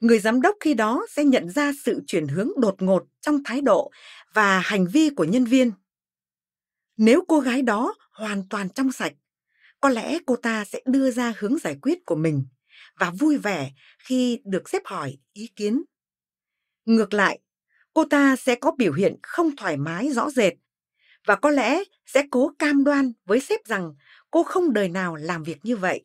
Người 0.00 0.18
giám 0.18 0.42
đốc 0.42 0.56
khi 0.60 0.74
đó 0.74 1.06
sẽ 1.10 1.24
nhận 1.24 1.50
ra 1.50 1.72
sự 1.84 2.02
chuyển 2.06 2.28
hướng 2.28 2.48
đột 2.56 2.82
ngột 2.82 3.04
trong 3.20 3.44
thái 3.44 3.60
độ 3.60 3.90
và 4.32 4.58
hành 4.58 4.86
vi 4.86 5.10
của 5.10 5.24
nhân 5.24 5.44
viên. 5.44 5.72
Nếu 6.96 7.24
cô 7.28 7.40
gái 7.40 7.62
đó 7.62 7.94
hoàn 8.12 8.48
toàn 8.48 8.68
trong 8.68 8.92
sạch, 8.92 9.12
có 9.80 9.88
lẽ 9.88 10.18
cô 10.26 10.36
ta 10.36 10.64
sẽ 10.64 10.80
đưa 10.86 11.10
ra 11.10 11.32
hướng 11.38 11.58
giải 11.58 11.76
quyết 11.82 12.06
của 12.06 12.14
mình 12.14 12.44
và 12.98 13.10
vui 13.10 13.38
vẻ 13.38 13.72
khi 13.98 14.40
được 14.44 14.68
xếp 14.68 14.82
hỏi 14.84 15.18
ý 15.32 15.46
kiến. 15.56 15.82
Ngược 16.84 17.14
lại, 17.14 17.38
cô 17.92 18.04
ta 18.04 18.36
sẽ 18.36 18.54
có 18.54 18.70
biểu 18.78 18.92
hiện 18.92 19.16
không 19.22 19.56
thoải 19.56 19.76
mái 19.76 20.12
rõ 20.12 20.30
rệt 20.30 20.52
và 21.26 21.36
có 21.36 21.50
lẽ 21.50 21.82
sẽ 22.06 22.22
cố 22.30 22.52
cam 22.58 22.84
đoan 22.84 23.12
với 23.24 23.40
sếp 23.40 23.64
rằng 23.64 23.94
cô 24.30 24.42
không 24.42 24.72
đời 24.72 24.88
nào 24.88 25.16
làm 25.16 25.42
việc 25.42 25.58
như 25.62 25.76
vậy. 25.76 26.04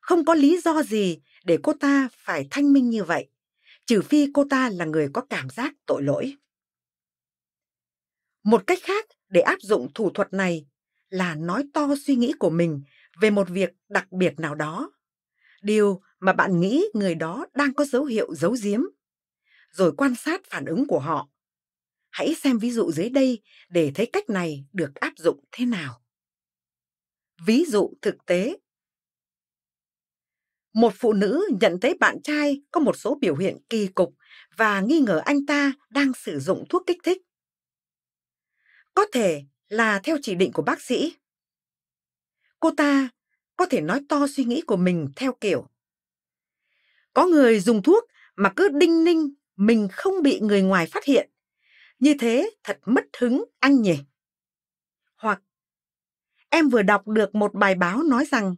Không 0.00 0.24
có 0.24 0.34
lý 0.34 0.60
do 0.64 0.82
gì 0.82 1.20
để 1.44 1.58
cô 1.62 1.72
ta 1.80 2.08
phải 2.12 2.46
thanh 2.50 2.72
minh 2.72 2.90
như 2.90 3.04
vậy, 3.04 3.28
trừ 3.86 4.02
phi 4.02 4.28
cô 4.34 4.44
ta 4.50 4.68
là 4.68 4.84
người 4.84 5.08
có 5.12 5.20
cảm 5.20 5.50
giác 5.50 5.74
tội 5.86 6.02
lỗi. 6.02 6.36
Một 8.42 8.66
cách 8.66 8.78
khác 8.82 9.06
để 9.28 9.40
áp 9.40 9.62
dụng 9.62 9.88
thủ 9.94 10.10
thuật 10.10 10.32
này 10.32 10.66
là 11.08 11.34
nói 11.34 11.64
to 11.72 11.88
suy 12.06 12.16
nghĩ 12.16 12.32
của 12.38 12.50
mình 12.50 12.82
về 13.20 13.30
một 13.30 13.48
việc 13.48 13.70
đặc 13.88 14.12
biệt 14.12 14.40
nào 14.40 14.54
đó. 14.54 14.92
Điều 15.62 16.00
mà 16.20 16.32
bạn 16.32 16.60
nghĩ 16.60 16.84
người 16.94 17.14
đó 17.14 17.46
đang 17.54 17.74
có 17.74 17.84
dấu 17.84 18.04
hiệu 18.04 18.34
giấu 18.34 18.56
giếm. 18.62 18.80
Rồi 19.74 19.92
quan 19.96 20.14
sát 20.14 20.40
phản 20.46 20.64
ứng 20.64 20.86
của 20.86 20.98
họ. 20.98 21.28
Hãy 22.10 22.34
xem 22.34 22.58
ví 22.58 22.70
dụ 22.70 22.92
dưới 22.92 23.08
đây 23.08 23.42
để 23.68 23.92
thấy 23.94 24.06
cách 24.12 24.30
này 24.30 24.64
được 24.72 24.94
áp 24.94 25.12
dụng 25.16 25.44
thế 25.52 25.66
nào. 25.66 26.02
Ví 27.46 27.64
dụ 27.68 27.92
thực 28.02 28.26
tế 28.26 28.56
một 30.72 30.92
phụ 30.96 31.12
nữ 31.12 31.48
nhận 31.60 31.80
thấy 31.80 31.94
bạn 32.00 32.22
trai 32.22 32.62
có 32.70 32.80
một 32.80 32.96
số 32.96 33.18
biểu 33.20 33.36
hiện 33.36 33.58
kỳ 33.68 33.86
cục 33.86 34.14
và 34.56 34.80
nghi 34.80 35.00
ngờ 35.00 35.22
anh 35.24 35.46
ta 35.46 35.72
đang 35.90 36.12
sử 36.14 36.40
dụng 36.40 36.64
thuốc 36.68 36.82
kích 36.86 36.98
thích. 37.02 37.22
Có 38.94 39.06
thể 39.12 39.44
là 39.68 40.00
theo 40.04 40.18
chỉ 40.22 40.34
định 40.34 40.52
của 40.52 40.62
bác 40.62 40.82
sĩ. 40.82 41.16
Cô 42.60 42.70
ta 42.76 43.08
có 43.56 43.66
thể 43.66 43.80
nói 43.80 44.00
to 44.08 44.26
suy 44.26 44.44
nghĩ 44.44 44.62
của 44.66 44.76
mình 44.76 45.08
theo 45.16 45.32
kiểu 45.40 45.68
có 47.12 47.26
người 47.26 47.60
dùng 47.60 47.82
thuốc 47.82 48.04
mà 48.36 48.52
cứ 48.56 48.68
đinh 48.68 49.04
ninh 49.04 49.34
mình 49.56 49.88
không 49.92 50.22
bị 50.22 50.40
người 50.40 50.62
ngoài 50.62 50.86
phát 50.86 51.04
hiện. 51.04 51.30
Như 51.98 52.14
thế 52.20 52.50
thật 52.64 52.78
mất 52.86 53.04
hứng 53.18 53.44
anh 53.60 53.82
nhỉ. 53.82 53.98
Hoặc 55.16 55.42
em 56.50 56.68
vừa 56.68 56.82
đọc 56.82 57.08
được 57.08 57.34
một 57.34 57.54
bài 57.54 57.74
báo 57.74 58.02
nói 58.02 58.24
rằng 58.30 58.54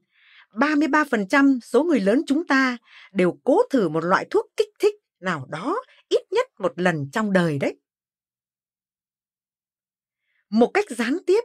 33% 0.51 1.61
số 1.61 1.85
người 1.85 2.01
lớn 2.01 2.23
chúng 2.27 2.47
ta 2.47 2.79
đều 3.13 3.39
cố 3.45 3.63
thử 3.71 3.89
một 3.89 4.05
loại 4.05 4.27
thuốc 4.31 4.47
kích 4.57 4.71
thích 4.79 4.95
nào 5.21 5.47
đó 5.49 5.83
ít 6.09 6.23
nhất 6.31 6.47
một 6.59 6.73
lần 6.77 7.11
trong 7.13 7.33
đời 7.33 7.59
đấy. 7.59 7.81
Một 10.51 10.71
cách 10.75 10.85
gián 10.91 11.19
tiếp, 11.27 11.41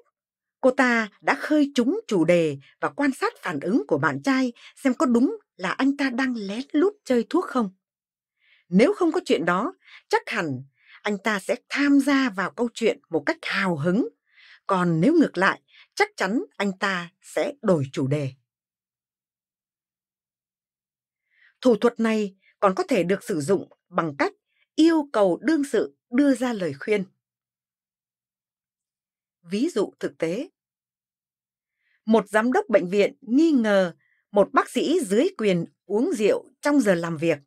cô 0.61 0.71
ta 0.71 1.09
đã 1.21 1.35
khơi 1.35 1.71
trúng 1.75 1.99
chủ 2.07 2.25
đề 2.25 2.57
và 2.79 2.89
quan 2.89 3.11
sát 3.13 3.33
phản 3.41 3.59
ứng 3.59 3.83
của 3.87 3.97
bạn 3.97 4.21
trai 4.23 4.53
xem 4.75 4.93
có 4.93 5.05
đúng 5.05 5.37
là 5.55 5.71
anh 5.71 5.97
ta 5.97 6.09
đang 6.09 6.35
lén 6.35 6.61
lút 6.71 6.93
chơi 7.05 7.25
thuốc 7.29 7.45
không. 7.45 7.69
Nếu 8.71 8.93
không 8.93 9.11
có 9.11 9.21
chuyện 9.25 9.45
đó, 9.45 9.73
chắc 10.09 10.21
hẳn 10.29 10.63
anh 11.01 11.17
ta 11.17 11.39
sẽ 11.39 11.55
tham 11.69 11.99
gia 11.99 12.29
vào 12.29 12.51
câu 12.51 12.69
chuyện 12.73 12.99
một 13.09 13.23
cách 13.25 13.37
hào 13.41 13.77
hứng. 13.77 14.09
Còn 14.67 15.01
nếu 15.01 15.13
ngược 15.13 15.37
lại, 15.37 15.61
chắc 15.95 16.09
chắn 16.15 16.43
anh 16.57 16.77
ta 16.77 17.11
sẽ 17.21 17.53
đổi 17.61 17.83
chủ 17.91 18.07
đề. 18.07 18.33
Thủ 21.61 21.75
thuật 21.75 21.99
này 21.99 22.35
còn 22.59 22.75
có 22.75 22.83
thể 22.83 23.03
được 23.03 23.23
sử 23.23 23.41
dụng 23.41 23.69
bằng 23.89 24.15
cách 24.17 24.33
yêu 24.75 25.09
cầu 25.13 25.39
đương 25.41 25.63
sự 25.63 25.95
đưa 26.09 26.35
ra 26.35 26.53
lời 26.53 26.73
khuyên. 26.79 27.03
Ví 29.41 29.69
dụ 29.69 29.93
thực 29.99 30.17
tế. 30.17 30.49
Một 32.05 32.29
giám 32.29 32.51
đốc 32.51 32.69
bệnh 32.69 32.89
viện 32.89 33.15
nghi 33.21 33.51
ngờ 33.51 33.93
một 34.31 34.49
bác 34.53 34.69
sĩ 34.69 34.99
dưới 35.05 35.27
quyền 35.37 35.65
uống 35.85 36.11
rượu 36.17 36.45
trong 36.61 36.79
giờ 36.79 36.95
làm 36.95 37.17
việc. 37.17 37.37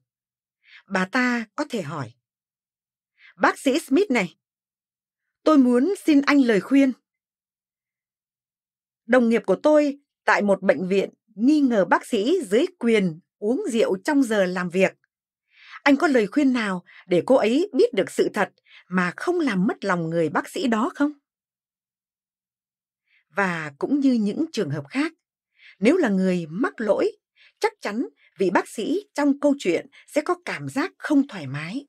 Bà 0.86 1.04
ta 1.04 1.46
có 1.56 1.64
thể 1.68 1.82
hỏi. 1.82 2.12
Bác 3.36 3.58
sĩ 3.58 3.78
Smith 3.78 4.10
này, 4.10 4.36
tôi 5.42 5.58
muốn 5.58 5.94
xin 6.04 6.20
anh 6.20 6.40
lời 6.40 6.60
khuyên. 6.60 6.92
Đồng 9.06 9.28
nghiệp 9.28 9.42
của 9.46 9.56
tôi 9.62 9.98
tại 10.24 10.42
một 10.42 10.62
bệnh 10.62 10.88
viện 10.88 11.10
nghi 11.34 11.60
ngờ 11.60 11.84
bác 11.84 12.06
sĩ 12.06 12.38
dưới 12.50 12.66
quyền 12.78 13.20
uống 13.38 13.64
rượu 13.70 13.96
trong 14.04 14.22
giờ 14.22 14.44
làm 14.44 14.70
việc. 14.70 14.92
Anh 15.82 15.96
có 15.96 16.06
lời 16.06 16.26
khuyên 16.26 16.52
nào 16.52 16.84
để 17.06 17.22
cô 17.26 17.34
ấy 17.34 17.70
biết 17.72 17.94
được 17.94 18.10
sự 18.10 18.28
thật 18.34 18.52
mà 18.88 19.12
không 19.16 19.40
làm 19.40 19.66
mất 19.66 19.84
lòng 19.84 20.10
người 20.10 20.28
bác 20.28 20.48
sĩ 20.48 20.66
đó 20.66 20.90
không? 20.94 21.12
Và 23.28 23.72
cũng 23.78 24.00
như 24.00 24.12
những 24.12 24.44
trường 24.52 24.70
hợp 24.70 24.88
khác, 24.88 25.12
nếu 25.78 25.96
là 25.96 26.08
người 26.08 26.46
mắc 26.48 26.80
lỗi, 26.80 27.12
chắc 27.58 27.72
chắn 27.80 28.06
vị 28.38 28.50
bác 28.50 28.68
sĩ 28.68 29.06
trong 29.14 29.40
câu 29.40 29.54
chuyện 29.58 29.86
sẽ 30.06 30.20
có 30.24 30.34
cảm 30.44 30.68
giác 30.68 30.92
không 30.98 31.28
thoải 31.28 31.46
mái. 31.46 31.86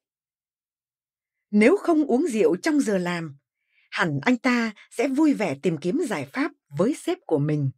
Nếu 1.51 1.77
không 1.77 2.05
uống 2.05 2.27
rượu 2.27 2.55
trong 2.55 2.79
giờ 2.79 2.97
làm, 2.97 3.37
hẳn 3.91 4.19
anh 4.21 4.37
ta 4.37 4.73
sẽ 4.91 5.07
vui 5.07 5.33
vẻ 5.33 5.55
tìm 5.61 5.77
kiếm 5.77 5.99
giải 6.09 6.25
pháp 6.33 6.51
với 6.77 6.93
sếp 6.93 7.17
của 7.25 7.39
mình. 7.39 7.71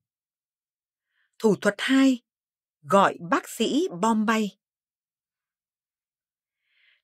Thủ 1.39 1.55
thuật 1.55 1.75
2. 1.77 2.21
Gọi 2.81 3.17
bác 3.29 3.49
sĩ 3.49 3.87
bom 4.01 4.25
bay. 4.25 4.57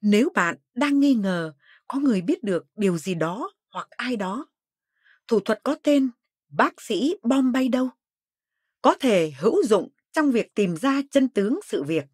Nếu 0.01 0.29
bạn 0.36 0.58
đang 0.74 1.00
nghi 1.00 1.13
ngờ 1.13 1.53
có 1.88 2.00
người 2.00 2.22
biết 2.22 2.43
được 2.43 2.65
điều 2.75 2.98
gì 2.98 3.15
đó 3.15 3.51
hoặc 3.72 3.88
ai 3.89 4.15
đó, 4.15 4.48
thủ 5.27 5.39
thuật 5.39 5.60
có 5.63 5.75
tên 5.84 6.10
bác 6.50 6.82
sĩ 6.82 7.15
bom 7.24 7.51
bay 7.51 7.70
đâu 7.70 7.89
có 8.84 8.96
thể 9.00 9.32
hữu 9.39 9.63
dụng 9.63 9.89
trong 10.13 10.32
việc 10.32 10.53
tìm 10.55 10.75
ra 10.75 11.01
chân 11.12 11.29
tướng 11.29 11.60
sự 11.63 11.84
việc. 11.84 12.05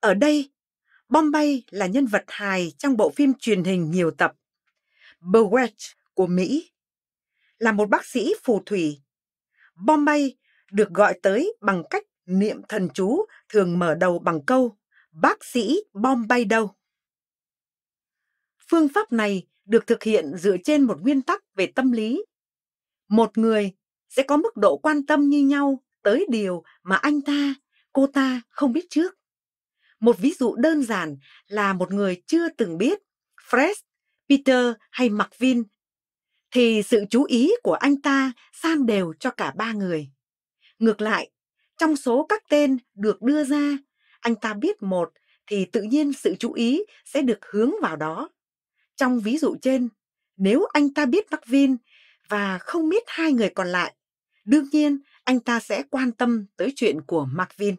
Ở 0.00 0.14
đây, 0.14 0.52
Bombay 1.08 1.62
là 1.70 1.86
nhân 1.86 2.06
vật 2.06 2.24
hài 2.28 2.72
trong 2.78 2.96
bộ 2.96 3.10
phim 3.10 3.32
truyền 3.34 3.64
hình 3.64 3.90
nhiều 3.90 4.10
tập 4.10 4.32
Bewitched 5.20 5.94
của 6.14 6.26
Mỹ. 6.26 6.70
Là 7.58 7.72
một 7.72 7.88
bác 7.88 8.06
sĩ 8.06 8.34
phù 8.42 8.62
thủy, 8.66 9.00
Bombay 9.74 10.36
được 10.72 10.90
gọi 10.90 11.18
tới 11.22 11.56
bằng 11.60 11.82
cách 11.90 12.04
niệm 12.26 12.62
thần 12.68 12.88
chú 12.94 13.26
thường 13.48 13.78
mở 13.78 13.94
đầu 13.94 14.18
bằng 14.18 14.44
câu 14.46 14.76
Bác 15.10 15.44
sĩ 15.44 15.80
Bombay 15.92 16.44
đâu. 16.44 16.74
Phương 18.68 18.88
pháp 18.94 19.12
này 19.12 19.46
được 19.64 19.86
thực 19.86 20.02
hiện 20.02 20.32
dựa 20.36 20.56
trên 20.64 20.82
một 20.82 21.00
nguyên 21.02 21.22
tắc 21.22 21.44
về 21.54 21.66
tâm 21.66 21.92
lý. 21.92 22.24
Một 23.08 23.38
người 23.38 23.72
sẽ 24.08 24.22
có 24.22 24.36
mức 24.36 24.56
độ 24.56 24.76
quan 24.76 25.06
tâm 25.06 25.28
như 25.28 25.40
nhau 25.40 25.82
tới 26.02 26.26
điều 26.28 26.62
mà 26.82 26.96
anh 26.96 27.22
ta, 27.22 27.54
cô 27.92 28.06
ta 28.06 28.42
không 28.48 28.72
biết 28.72 28.86
trước. 28.90 29.18
Một 30.00 30.18
ví 30.18 30.32
dụ 30.38 30.54
đơn 30.56 30.82
giản 30.82 31.16
là 31.46 31.72
một 31.72 31.92
người 31.92 32.22
chưa 32.26 32.48
từng 32.48 32.78
biết 32.78 32.98
Fred, 33.50 33.74
Peter 34.28 34.74
hay 34.90 35.10
McVin 35.10 35.62
thì 36.50 36.82
sự 36.82 37.04
chú 37.10 37.24
ý 37.24 37.52
của 37.62 37.74
anh 37.74 38.00
ta 38.00 38.32
san 38.52 38.86
đều 38.86 39.12
cho 39.20 39.30
cả 39.30 39.52
ba 39.56 39.72
người. 39.72 40.10
Ngược 40.78 41.00
lại, 41.00 41.30
trong 41.78 41.96
số 41.96 42.26
các 42.28 42.42
tên 42.48 42.78
được 42.94 43.22
đưa 43.22 43.44
ra, 43.44 43.78
anh 44.20 44.34
ta 44.34 44.54
biết 44.54 44.82
một 44.82 45.12
thì 45.46 45.64
tự 45.64 45.82
nhiên 45.82 46.12
sự 46.12 46.34
chú 46.38 46.52
ý 46.52 46.82
sẽ 47.04 47.22
được 47.22 47.38
hướng 47.50 47.72
vào 47.82 47.96
đó. 47.96 48.30
Trong 48.96 49.20
ví 49.20 49.38
dụ 49.38 49.56
trên, 49.62 49.88
nếu 50.36 50.64
anh 50.72 50.94
ta 50.94 51.06
biết 51.06 51.26
McVin 51.32 51.76
và 52.28 52.58
không 52.58 52.88
biết 52.88 53.02
hai 53.06 53.32
người 53.32 53.48
còn 53.54 53.68
lại, 53.68 53.94
đương 54.44 54.68
nhiên 54.72 54.98
anh 55.24 55.40
ta 55.40 55.60
sẽ 55.60 55.82
quan 55.90 56.12
tâm 56.12 56.46
tới 56.56 56.72
chuyện 56.76 57.00
của 57.06 57.26
Marvin. 57.32 57.76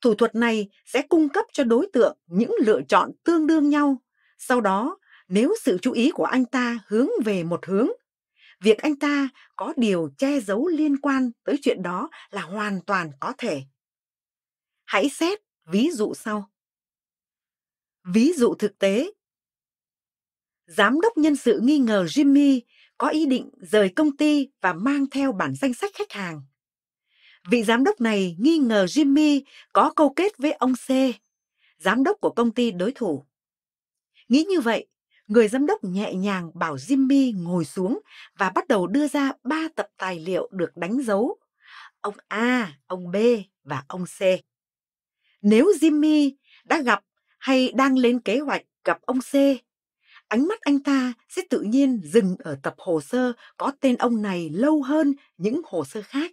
Thủ 0.00 0.14
thuật 0.14 0.34
này 0.34 0.68
sẽ 0.84 1.02
cung 1.02 1.28
cấp 1.28 1.44
cho 1.52 1.64
đối 1.64 1.88
tượng 1.92 2.18
những 2.26 2.52
lựa 2.60 2.80
chọn 2.88 3.10
tương 3.24 3.46
đương 3.46 3.70
nhau. 3.70 4.02
Sau 4.38 4.60
đó, 4.60 4.98
nếu 5.28 5.54
sự 5.62 5.78
chú 5.82 5.92
ý 5.92 6.10
của 6.10 6.24
anh 6.24 6.44
ta 6.44 6.78
hướng 6.86 7.08
về 7.24 7.42
một 7.42 7.66
hướng, 7.66 7.88
việc 8.60 8.78
anh 8.78 8.96
ta 8.96 9.28
có 9.56 9.74
điều 9.76 10.10
che 10.18 10.40
giấu 10.40 10.68
liên 10.68 10.96
quan 10.96 11.30
tới 11.44 11.56
chuyện 11.62 11.82
đó 11.82 12.10
là 12.30 12.42
hoàn 12.42 12.80
toàn 12.86 13.10
có 13.20 13.32
thể. 13.38 13.62
Hãy 14.84 15.08
xét 15.08 15.38
ví 15.64 15.90
dụ 15.90 16.14
sau. 16.14 16.50
Ví 18.04 18.32
dụ 18.32 18.54
thực 18.54 18.78
tế. 18.78 19.12
Giám 20.66 21.00
đốc 21.00 21.16
nhân 21.16 21.36
sự 21.36 21.60
nghi 21.62 21.78
ngờ 21.78 22.04
Jimmy 22.04 22.60
có 22.98 23.08
ý 23.08 23.26
định 23.26 23.50
rời 23.60 23.88
công 23.88 24.16
ty 24.16 24.48
và 24.60 24.72
mang 24.72 25.06
theo 25.10 25.32
bản 25.32 25.54
danh 25.54 25.74
sách 25.74 25.90
khách 25.94 26.12
hàng. 26.12 26.42
Vị 27.50 27.62
giám 27.62 27.84
đốc 27.84 28.00
này 28.00 28.36
nghi 28.38 28.58
ngờ 28.58 28.84
Jimmy 28.84 29.42
có 29.72 29.92
câu 29.96 30.12
kết 30.16 30.38
với 30.38 30.52
ông 30.52 30.74
C, 30.74 30.90
giám 31.78 32.04
đốc 32.04 32.20
của 32.20 32.30
công 32.30 32.50
ty 32.50 32.70
đối 32.70 32.92
thủ. 32.92 33.24
Nghĩ 34.28 34.44
như 34.48 34.60
vậy, 34.60 34.86
người 35.26 35.48
giám 35.48 35.66
đốc 35.66 35.84
nhẹ 35.84 36.14
nhàng 36.14 36.50
bảo 36.54 36.76
Jimmy 36.76 37.42
ngồi 37.42 37.64
xuống 37.64 38.00
và 38.38 38.50
bắt 38.50 38.68
đầu 38.68 38.86
đưa 38.86 39.08
ra 39.08 39.32
ba 39.42 39.68
tập 39.76 39.86
tài 39.96 40.20
liệu 40.20 40.48
được 40.52 40.76
đánh 40.76 41.02
dấu. 41.02 41.38
Ông 42.00 42.14
A, 42.28 42.78
ông 42.86 43.12
B 43.12 43.16
và 43.64 43.84
ông 43.88 44.04
C. 44.04 44.20
Nếu 45.42 45.72
Jimmy 45.80 46.32
đã 46.64 46.82
gặp 46.82 47.04
hay 47.38 47.72
đang 47.74 47.98
lên 47.98 48.20
kế 48.20 48.38
hoạch 48.38 48.62
gặp 48.84 48.98
ông 49.02 49.18
C, 49.20 49.34
ánh 50.34 50.48
mắt 50.48 50.60
anh 50.60 50.80
ta 50.80 51.12
sẽ 51.28 51.42
tự 51.50 51.60
nhiên 51.60 52.00
dừng 52.04 52.36
ở 52.38 52.58
tập 52.62 52.74
hồ 52.78 53.00
sơ 53.00 53.32
có 53.56 53.72
tên 53.80 53.96
ông 53.96 54.22
này 54.22 54.50
lâu 54.50 54.82
hơn 54.82 55.14
những 55.36 55.60
hồ 55.64 55.84
sơ 55.84 56.02
khác. 56.02 56.32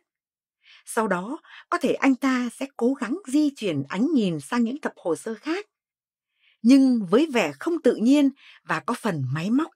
Sau 0.86 1.08
đó, 1.08 1.42
có 1.70 1.78
thể 1.78 1.94
anh 1.94 2.16
ta 2.16 2.50
sẽ 2.54 2.66
cố 2.78 2.94
gắng 2.94 3.18
di 3.28 3.50
chuyển 3.50 3.84
ánh 3.90 4.08
nhìn 4.14 4.40
sang 4.40 4.64
những 4.64 4.82
tập 4.82 4.94
hồ 4.96 5.16
sơ 5.16 5.36
khác. 5.36 5.66
Nhưng 6.62 7.06
với 7.10 7.28
vẻ 7.34 7.52
không 7.60 7.82
tự 7.82 7.96
nhiên 7.96 8.30
và 8.64 8.80
có 8.80 8.94
phần 8.94 9.24
máy 9.34 9.50
móc. 9.50 9.72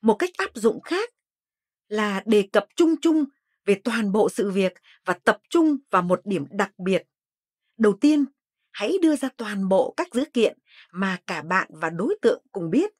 Một 0.00 0.14
cách 0.14 0.30
áp 0.36 0.50
dụng 0.54 0.80
khác 0.80 1.10
là 1.88 2.22
đề 2.26 2.48
cập 2.52 2.66
chung 2.76 2.94
chung 3.00 3.24
về 3.64 3.80
toàn 3.84 4.12
bộ 4.12 4.28
sự 4.28 4.50
việc 4.50 4.72
và 5.04 5.14
tập 5.24 5.38
trung 5.50 5.76
vào 5.90 6.02
một 6.02 6.20
điểm 6.24 6.46
đặc 6.50 6.72
biệt. 6.78 7.02
Đầu 7.78 7.92
tiên, 8.00 8.24
hãy 8.72 8.92
đưa 9.02 9.16
ra 9.16 9.28
toàn 9.36 9.68
bộ 9.68 9.94
các 9.96 10.14
dữ 10.14 10.24
kiện 10.32 10.58
mà 10.94 11.18
cả 11.26 11.42
bạn 11.42 11.68
và 11.70 11.90
đối 11.90 12.18
tượng 12.22 12.42
cùng 12.52 12.70
biết. 12.70 12.92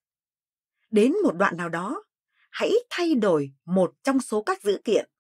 Đến 0.91 1.13
một 1.23 1.37
đoạn 1.37 1.57
nào 1.57 1.69
đó, 1.69 2.05
hãy 2.51 2.73
thay 2.91 3.15
đổi 3.15 3.53
một 3.65 3.95
trong 4.03 4.21
số 4.21 4.43
các 4.43 4.63
dữ 4.63 4.81
kiện 4.85 5.11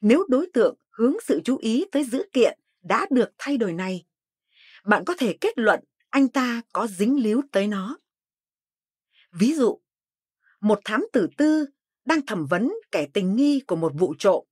nếu 0.00 0.26
đối 0.28 0.46
tượng 0.54 0.76
hướng 0.90 1.14
sự 1.24 1.40
chú 1.44 1.56
ý 1.56 1.84
tới 1.92 2.04
dữ 2.04 2.22
kiện 2.32 2.58
đã 2.82 3.06
được 3.10 3.30
thay 3.38 3.56
đổi 3.56 3.72
này, 3.72 4.06
bạn 4.84 5.04
có 5.06 5.14
thể 5.18 5.36
kết 5.40 5.58
luận 5.58 5.80
anh 6.10 6.28
ta 6.28 6.62
có 6.72 6.86
dính 6.86 7.22
líu 7.22 7.42
tới 7.52 7.66
nó. 7.66 7.98
Ví 9.32 9.54
dụ, 9.54 9.80
một 10.60 10.80
thám 10.84 11.06
tử 11.12 11.28
tư 11.36 11.66
đang 12.04 12.26
thẩm 12.26 12.46
vấn 12.46 12.72
kẻ 12.92 13.06
tình 13.12 13.36
nghi 13.36 13.60
của 13.66 13.76
một 13.76 13.92
vụ 13.98 14.14
trộm. 14.18 14.44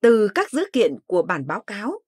Từ 0.00 0.28
các 0.34 0.50
dữ 0.50 0.64
kiện 0.72 0.96
của 1.06 1.22
bản 1.22 1.46
báo 1.46 1.60
cáo, 1.66 2.00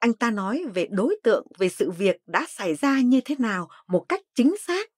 anh 0.00 0.12
ta 0.12 0.30
nói 0.30 0.64
về 0.74 0.86
đối 0.90 1.16
tượng 1.22 1.46
về 1.58 1.68
sự 1.68 1.90
việc 1.90 2.16
đã 2.26 2.46
xảy 2.48 2.74
ra 2.74 3.00
như 3.00 3.20
thế 3.24 3.34
nào 3.38 3.68
một 3.86 4.06
cách 4.08 4.20
chính 4.34 4.54
xác, 4.56 4.90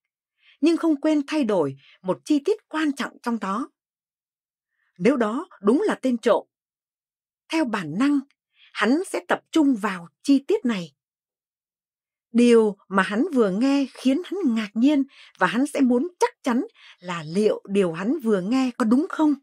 nhưng 0.60 0.76
không 0.76 1.00
quên 1.00 1.22
thay 1.26 1.44
đổi 1.44 1.76
một 2.02 2.20
chi 2.24 2.40
tiết 2.44 2.68
quan 2.68 2.92
trọng 2.92 3.16
trong 3.22 3.38
đó 3.40 3.68
nếu 4.98 5.16
đó 5.16 5.48
đúng 5.62 5.82
là 5.86 5.94
tên 5.94 6.18
trộm. 6.18 6.46
Theo 7.48 7.64
bản 7.64 7.98
năng, 7.98 8.20
hắn 8.72 9.02
sẽ 9.06 9.20
tập 9.28 9.40
trung 9.52 9.74
vào 9.74 10.08
chi 10.22 10.44
tiết 10.46 10.64
này. 10.64 10.94
Điều 12.32 12.76
mà 12.88 13.02
hắn 13.02 13.26
vừa 13.34 13.50
nghe 13.50 13.86
khiến 13.94 14.22
hắn 14.24 14.54
ngạc 14.54 14.70
nhiên 14.74 15.04
và 15.38 15.46
hắn 15.46 15.66
sẽ 15.66 15.80
muốn 15.80 16.08
chắc 16.20 16.34
chắn 16.42 16.64
là 16.98 17.22
liệu 17.22 17.62
điều 17.68 17.92
hắn 17.92 18.18
vừa 18.18 18.40
nghe 18.40 18.70
có 18.78 18.84
đúng 18.84 19.06
không. 19.08 19.34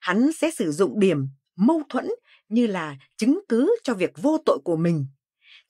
Hắn 0.00 0.32
sẽ 0.32 0.50
sử 0.50 0.72
dụng 0.72 1.00
điểm 1.00 1.28
mâu 1.56 1.82
thuẫn 1.88 2.08
như 2.52 2.66
là 2.66 2.96
chứng 3.16 3.40
cứ 3.48 3.76
cho 3.82 3.94
việc 3.94 4.12
vô 4.22 4.38
tội 4.46 4.58
của 4.64 4.76
mình. 4.76 5.06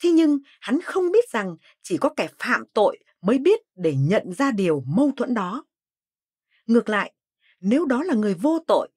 Thế 0.03 0.11
nhưng 0.11 0.39
hắn 0.61 0.81
không 0.81 1.11
biết 1.11 1.29
rằng 1.29 1.55
chỉ 1.81 1.97
có 1.97 2.09
kẻ 2.09 2.27
phạm 2.39 2.63
tội 2.73 2.97
mới 3.21 3.37
biết 3.37 3.59
để 3.75 3.95
nhận 3.95 4.33
ra 4.33 4.51
điều 4.51 4.83
mâu 4.87 5.11
thuẫn 5.17 5.33
đó. 5.33 5.63
Ngược 6.67 6.89
lại, 6.89 7.13
nếu 7.59 7.85
đó 7.85 8.03
là 8.03 8.13
người 8.13 8.33
vô 8.33 8.59
tội, 8.67 8.89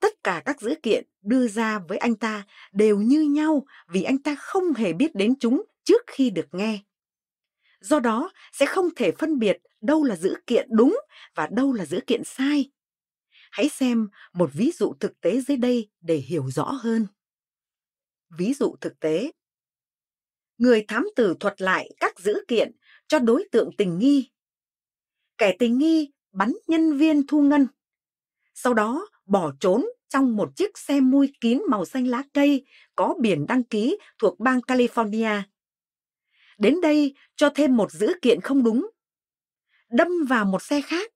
tất 0.00 0.24
cả 0.24 0.42
các 0.44 0.60
dữ 0.60 0.74
kiện 0.82 1.04
đưa 1.22 1.48
ra 1.48 1.78
với 1.78 1.98
anh 1.98 2.14
ta 2.14 2.46
đều 2.72 2.98
như 2.98 3.20
nhau 3.20 3.66
vì 3.88 4.02
anh 4.02 4.18
ta 4.18 4.34
không 4.34 4.74
hề 4.74 4.92
biết 4.92 5.14
đến 5.14 5.34
chúng 5.40 5.64
trước 5.84 6.02
khi 6.06 6.30
được 6.30 6.46
nghe. 6.52 6.78
Do 7.80 8.00
đó 8.00 8.30
sẽ 8.52 8.66
không 8.66 8.88
thể 8.96 9.12
phân 9.18 9.38
biệt 9.38 9.58
đâu 9.80 10.04
là 10.04 10.16
dữ 10.16 10.34
kiện 10.46 10.68
đúng 10.70 11.00
và 11.34 11.48
đâu 11.50 11.72
là 11.72 11.86
dữ 11.86 12.00
kiện 12.06 12.24
sai. 12.24 12.70
Hãy 13.50 13.68
xem 13.68 14.08
một 14.32 14.50
ví 14.52 14.70
dụ 14.78 14.94
thực 15.00 15.20
tế 15.20 15.40
dưới 15.40 15.56
đây 15.56 15.88
để 16.00 16.16
hiểu 16.16 16.50
rõ 16.50 16.64
hơn. 16.64 17.06
Ví 18.38 18.54
dụ 18.54 18.76
thực 18.80 19.00
tế. 19.00 19.32
Người 20.58 20.84
thám 20.88 21.06
tử 21.16 21.36
thuật 21.40 21.60
lại 21.62 21.90
các 22.00 22.20
dữ 22.20 22.44
kiện 22.48 22.72
cho 23.08 23.18
đối 23.18 23.44
tượng 23.52 23.70
tình 23.78 23.98
nghi. 23.98 24.30
Kẻ 25.38 25.56
tình 25.58 25.78
nghi 25.78 26.12
bắn 26.32 26.52
nhân 26.66 26.98
viên 26.98 27.26
thu 27.26 27.42
ngân 27.42 27.66
sau 28.60 28.74
đó 28.74 29.08
bỏ 29.26 29.52
trốn 29.60 29.86
trong 30.08 30.36
một 30.36 30.56
chiếc 30.56 30.78
xe 30.78 31.00
mui 31.00 31.32
kín 31.40 31.62
màu 31.70 31.84
xanh 31.84 32.06
lá 32.06 32.22
cây 32.34 32.66
có 32.96 33.14
biển 33.20 33.46
đăng 33.48 33.62
ký 33.62 33.98
thuộc 34.18 34.40
bang 34.40 34.58
California. 34.58 35.42
Đến 36.58 36.80
đây 36.80 37.14
cho 37.36 37.50
thêm 37.54 37.76
một 37.76 37.92
dữ 37.92 38.12
kiện 38.22 38.40
không 38.40 38.62
đúng. 38.62 38.90
Đâm 39.90 40.08
vào 40.28 40.44
một 40.44 40.62
xe 40.62 40.80
khác, 40.80 41.10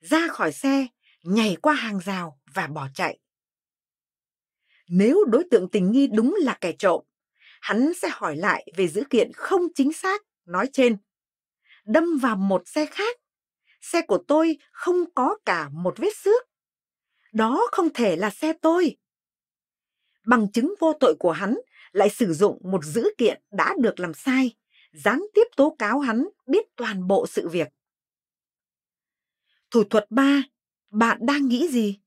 ra 0.00 0.28
khỏi 0.28 0.52
xe, 0.52 0.86
nhảy 1.22 1.56
qua 1.62 1.74
hàng 1.74 2.00
rào 2.04 2.40
và 2.54 2.66
bỏ 2.66 2.88
chạy. 2.94 3.18
Nếu 4.88 5.24
đối 5.24 5.44
tượng 5.50 5.68
tình 5.68 5.92
nghi 5.92 6.06
đúng 6.06 6.36
là 6.40 6.58
kẻ 6.60 6.72
trộm, 6.78 7.04
hắn 7.60 7.94
sẽ 7.94 8.08
hỏi 8.12 8.36
lại 8.36 8.66
về 8.76 8.88
dữ 8.88 9.02
kiện 9.10 9.32
không 9.32 9.62
chính 9.74 9.92
xác 9.92 10.22
nói 10.44 10.68
trên. 10.72 10.96
Đâm 11.84 12.18
vào 12.18 12.36
một 12.36 12.62
xe 12.68 12.86
khác, 12.86 13.16
xe 13.80 14.02
của 14.02 14.18
tôi 14.28 14.58
không 14.72 15.04
có 15.14 15.38
cả 15.44 15.68
một 15.72 15.94
vết 15.98 16.16
xước 16.16 16.46
đó 17.36 17.68
không 17.72 17.88
thể 17.94 18.16
là 18.16 18.30
xe 18.30 18.52
tôi. 18.52 18.96
Bằng 20.26 20.52
chứng 20.52 20.74
vô 20.80 20.92
tội 21.00 21.14
của 21.18 21.30
hắn 21.30 21.58
lại 21.92 22.10
sử 22.10 22.32
dụng 22.32 22.60
một 22.64 22.84
dữ 22.84 23.08
kiện 23.18 23.42
đã 23.50 23.74
được 23.80 24.00
làm 24.00 24.14
sai, 24.14 24.56
gián 24.92 25.22
tiếp 25.34 25.46
tố 25.56 25.76
cáo 25.78 26.00
hắn 26.00 26.28
biết 26.46 26.66
toàn 26.76 27.06
bộ 27.06 27.26
sự 27.26 27.48
việc. 27.48 27.68
Thủ 29.70 29.84
thuật 29.84 30.06
3, 30.10 30.42
bạn 30.90 31.18
đang 31.20 31.48
nghĩ 31.48 31.68
gì? 31.68 32.00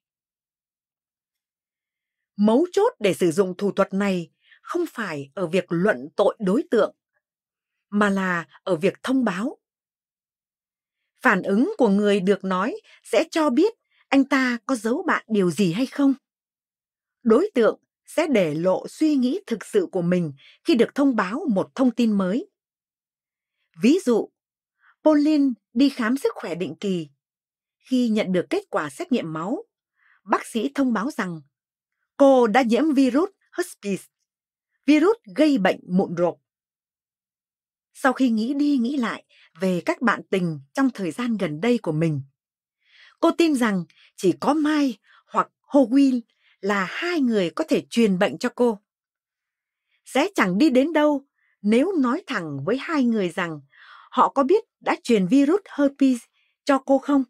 Mấu 2.39 2.65
chốt 2.71 2.93
để 2.99 3.13
sử 3.13 3.31
dụng 3.31 3.57
thủ 3.57 3.71
thuật 3.71 3.93
này 3.93 4.29
không 4.61 4.85
phải 4.91 5.31
ở 5.35 5.47
việc 5.47 5.65
luận 5.69 6.09
tội 6.15 6.37
đối 6.39 6.63
tượng, 6.71 6.95
mà 7.89 8.09
là 8.09 8.45
ở 8.63 8.75
việc 8.75 8.93
thông 9.03 9.23
báo. 9.23 9.57
Phản 11.21 11.43
ứng 11.43 11.73
của 11.77 11.89
người 11.89 12.19
được 12.19 12.43
nói 12.43 12.75
sẽ 13.03 13.23
cho 13.31 13.49
biết 13.49 13.73
anh 14.07 14.25
ta 14.25 14.57
có 14.65 14.75
giấu 14.75 15.03
bạn 15.07 15.25
điều 15.27 15.51
gì 15.51 15.73
hay 15.73 15.85
không? 15.85 16.13
Đối 17.23 17.51
tượng 17.55 17.79
sẽ 18.05 18.27
để 18.27 18.53
lộ 18.53 18.87
suy 18.87 19.15
nghĩ 19.15 19.39
thực 19.47 19.65
sự 19.65 19.87
của 19.91 20.01
mình 20.01 20.33
khi 20.63 20.75
được 20.75 20.95
thông 20.95 21.15
báo 21.15 21.45
một 21.49 21.75
thông 21.75 21.91
tin 21.91 22.17
mới. 22.17 22.49
Ví 23.81 23.99
dụ, 24.05 24.29
Pauline 25.03 25.49
đi 25.73 25.89
khám 25.89 26.17
sức 26.17 26.33
khỏe 26.35 26.55
định 26.55 26.75
kỳ. 26.79 27.07
Khi 27.89 28.09
nhận 28.09 28.31
được 28.31 28.45
kết 28.49 28.63
quả 28.69 28.89
xét 28.89 29.11
nghiệm 29.11 29.33
máu, 29.33 29.63
bác 30.23 30.45
sĩ 30.45 30.71
thông 30.75 30.93
báo 30.93 31.11
rằng 31.11 31.41
cô 32.19 32.47
đã 32.47 32.61
nhiễm 32.61 32.93
virus 32.93 33.29
herpes, 33.51 34.05
virus 34.85 35.17
gây 35.35 35.57
bệnh 35.57 35.79
mụn 35.87 36.15
rộp. 36.15 36.35
Sau 37.93 38.13
khi 38.13 38.29
nghĩ 38.29 38.53
đi 38.53 38.77
nghĩ 38.77 38.97
lại 38.97 39.23
về 39.59 39.81
các 39.85 40.01
bạn 40.01 40.21
tình 40.29 40.59
trong 40.73 40.89
thời 40.89 41.11
gian 41.11 41.37
gần 41.37 41.61
đây 41.61 41.77
của 41.77 41.91
mình, 41.91 42.21
cô 43.19 43.31
tin 43.31 43.55
rằng 43.55 43.83
chỉ 44.15 44.33
có 44.39 44.53
Mai 44.53 44.97
hoặc 45.27 45.49
Howin 45.61 46.21
là 46.61 46.87
hai 46.89 47.21
người 47.21 47.49
có 47.49 47.63
thể 47.67 47.83
truyền 47.89 48.19
bệnh 48.19 48.37
cho 48.37 48.49
cô. 48.55 48.79
Sẽ 50.05 50.27
chẳng 50.35 50.57
đi 50.57 50.69
đến 50.69 50.93
đâu 50.93 51.25
nếu 51.61 51.91
nói 51.99 52.23
thẳng 52.27 52.65
với 52.65 52.77
hai 52.79 53.03
người 53.03 53.29
rằng 53.29 53.61
họ 54.11 54.29
có 54.29 54.43
biết 54.43 54.63
đã 54.79 54.95
truyền 55.03 55.27
virus 55.27 55.61
herpes 55.77 56.19
cho 56.63 56.77
cô 56.85 56.97
không? 56.97 57.23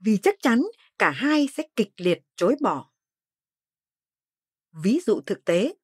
Vì 0.00 0.18
chắc 0.22 0.34
chắn 0.42 0.62
cả 0.98 1.10
hai 1.10 1.48
sẽ 1.56 1.62
kịch 1.76 1.92
liệt 1.96 2.18
chối 2.36 2.56
bỏ. 2.60 2.87
Ví 4.72 5.00
dụ 5.06 5.20
thực 5.20 5.44
tế, 5.44 5.74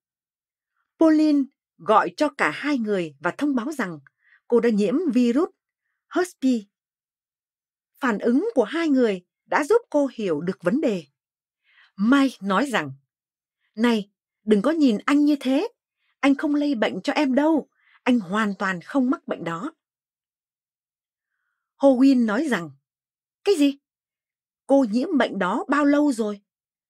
Pauline 0.98 1.42
gọi 1.78 2.10
cho 2.16 2.28
cả 2.28 2.50
hai 2.50 2.78
người 2.78 3.14
và 3.20 3.30
thông 3.38 3.54
báo 3.54 3.72
rằng 3.72 3.98
cô 4.48 4.60
đã 4.60 4.70
nhiễm 4.70 4.94
virus 5.14 5.48
herpes. 6.08 6.62
Phản 8.00 8.18
ứng 8.18 8.48
của 8.54 8.64
hai 8.64 8.88
người 8.88 9.24
đã 9.46 9.64
giúp 9.64 9.82
cô 9.90 10.08
hiểu 10.14 10.40
được 10.40 10.62
vấn 10.62 10.80
đề. 10.80 11.04
Mai 11.96 12.36
nói 12.40 12.66
rằng, 12.66 12.92
Này, 13.74 14.10
đừng 14.44 14.62
có 14.62 14.70
nhìn 14.70 14.98
anh 15.06 15.24
như 15.24 15.36
thế. 15.40 15.68
Anh 16.20 16.34
không 16.34 16.54
lây 16.54 16.74
bệnh 16.74 17.02
cho 17.02 17.12
em 17.12 17.34
đâu. 17.34 17.68
Anh 18.02 18.20
hoàn 18.20 18.54
toàn 18.58 18.80
không 18.80 19.10
mắc 19.10 19.28
bệnh 19.28 19.44
đó. 19.44 19.74
Howin 21.76 22.24
nói 22.26 22.48
rằng, 22.48 22.70
Cái 23.44 23.54
gì? 23.54 23.78
Cô 24.66 24.84
nhiễm 24.90 25.18
bệnh 25.18 25.38
đó 25.38 25.64
bao 25.68 25.84
lâu 25.84 26.12
rồi? 26.12 26.40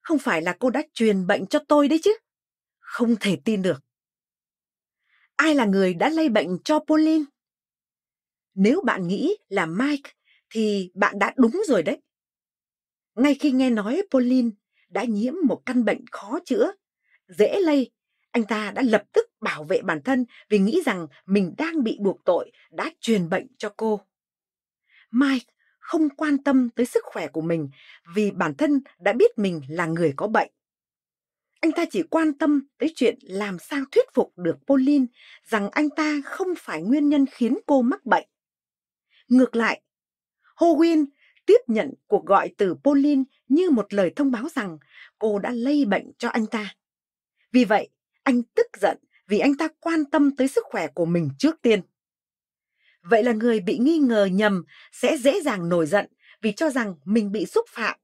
Không 0.05 0.19
phải 0.19 0.43
là 0.43 0.57
cô 0.61 0.71
đã 0.71 0.83
truyền 0.95 1.27
bệnh 1.27 1.47
cho 1.47 1.59
tôi 1.69 1.89
đấy 1.89 2.01
chứ? 2.03 2.17
Không 2.79 3.17
thể 3.21 3.37
tin 3.45 3.63
được. 3.63 3.85
Ai 5.37 5.55
là 5.55 5.65
người 5.65 5.95
đã 5.95 6.09
lây 6.09 6.29
bệnh 6.29 6.59
cho 6.65 6.79
Pauline? 6.89 7.25
Nếu 8.55 8.83
bạn 8.87 9.09
nghĩ 9.09 9.37
là 9.49 9.67
Mike 9.67 10.11
thì 10.51 10.91
bạn 10.95 11.19
đã 11.19 11.35
đúng 11.37 11.63
rồi 11.69 11.83
đấy. 11.83 12.01
Ngay 13.15 13.35
khi 13.35 13.51
nghe 13.51 13.71
nói 13.71 14.03
Pauline 14.11 14.51
đã 14.89 15.05
nhiễm 15.05 15.35
một 15.45 15.63
căn 15.67 15.85
bệnh 15.85 16.05
khó 16.11 16.39
chữa, 16.45 16.73
dễ 17.29 17.61
lây, 17.61 17.91
anh 18.31 18.45
ta 18.45 18.71
đã 18.71 18.83
lập 18.83 19.03
tức 19.13 19.27
bảo 19.41 19.65
vệ 19.65 19.83
bản 19.83 20.03
thân 20.03 20.25
vì 20.49 20.59
nghĩ 20.59 20.83
rằng 20.87 21.07
mình 21.27 21.55
đang 21.59 21.83
bị 21.85 21.99
buộc 22.01 22.25
tội 22.25 22.53
đã 22.71 22.91
truyền 23.01 23.29
bệnh 23.29 23.47
cho 23.59 23.75
cô. 23.77 24.01
Mike 25.11 25.54
không 25.85 26.09
quan 26.09 26.43
tâm 26.43 26.71
tới 26.71 26.87
sức 26.87 27.05
khỏe 27.05 27.29
của 27.29 27.41
mình 27.41 27.69
vì 28.15 28.31
bản 28.31 28.55
thân 28.55 28.81
đã 28.99 29.13
biết 29.13 29.39
mình 29.39 29.61
là 29.69 29.87
người 29.87 30.13
có 30.17 30.29
bệnh. 30.29 30.51
Anh 31.61 31.73
ta 31.73 31.85
chỉ 31.91 32.03
quan 32.03 32.39
tâm 32.39 32.67
tới 32.79 32.93
chuyện 32.97 33.19
làm 33.23 33.59
sao 33.59 33.85
thuyết 33.93 34.05
phục 34.15 34.33
được 34.37 34.57
Pauline 34.67 35.07
rằng 35.45 35.71
anh 35.71 35.91
ta 35.91 36.21
không 36.25 36.49
phải 36.59 36.83
nguyên 36.83 37.09
nhân 37.09 37.27
khiến 37.27 37.59
cô 37.67 37.83
mắc 37.83 38.07
bệnh. 38.07 38.27
Ngược 39.29 39.57
lại, 39.57 39.83
Howin 40.57 41.07
tiếp 41.47 41.59
nhận 41.67 41.95
cuộc 42.07 42.27
gọi 42.27 42.55
từ 42.59 42.75
Pauline 42.85 43.23
như 43.49 43.71
một 43.71 43.95
lời 43.95 44.13
thông 44.17 44.31
báo 44.31 44.49
rằng 44.55 44.79
cô 45.19 45.39
đã 45.39 45.51
lây 45.51 45.85
bệnh 45.85 46.13
cho 46.19 46.29
anh 46.29 46.47
ta. 46.47 46.75
Vì 47.53 47.65
vậy, 47.65 47.89
anh 48.23 48.43
tức 48.43 48.67
giận 48.81 48.99
vì 49.29 49.39
anh 49.39 49.57
ta 49.57 49.69
quan 49.81 50.05
tâm 50.05 50.37
tới 50.37 50.49
sức 50.49 50.65
khỏe 50.67 50.87
của 50.95 51.05
mình 51.05 51.31
trước 51.39 51.63
tiên. 51.63 51.81
Vậy 53.05 53.23
là 53.23 53.33
người 53.33 53.61
bị 53.61 53.79
nghi 53.79 53.99
ngờ 53.99 54.25
nhầm 54.25 54.65
sẽ 54.93 55.17
dễ 55.17 55.41
dàng 55.41 55.69
nổi 55.69 55.87
giận 55.87 56.07
vì 56.43 56.53
cho 56.53 56.71
rằng 56.71 56.95
mình 57.05 57.33
bị 57.33 57.47
xúc 57.47 57.65
phạm. 57.69 57.99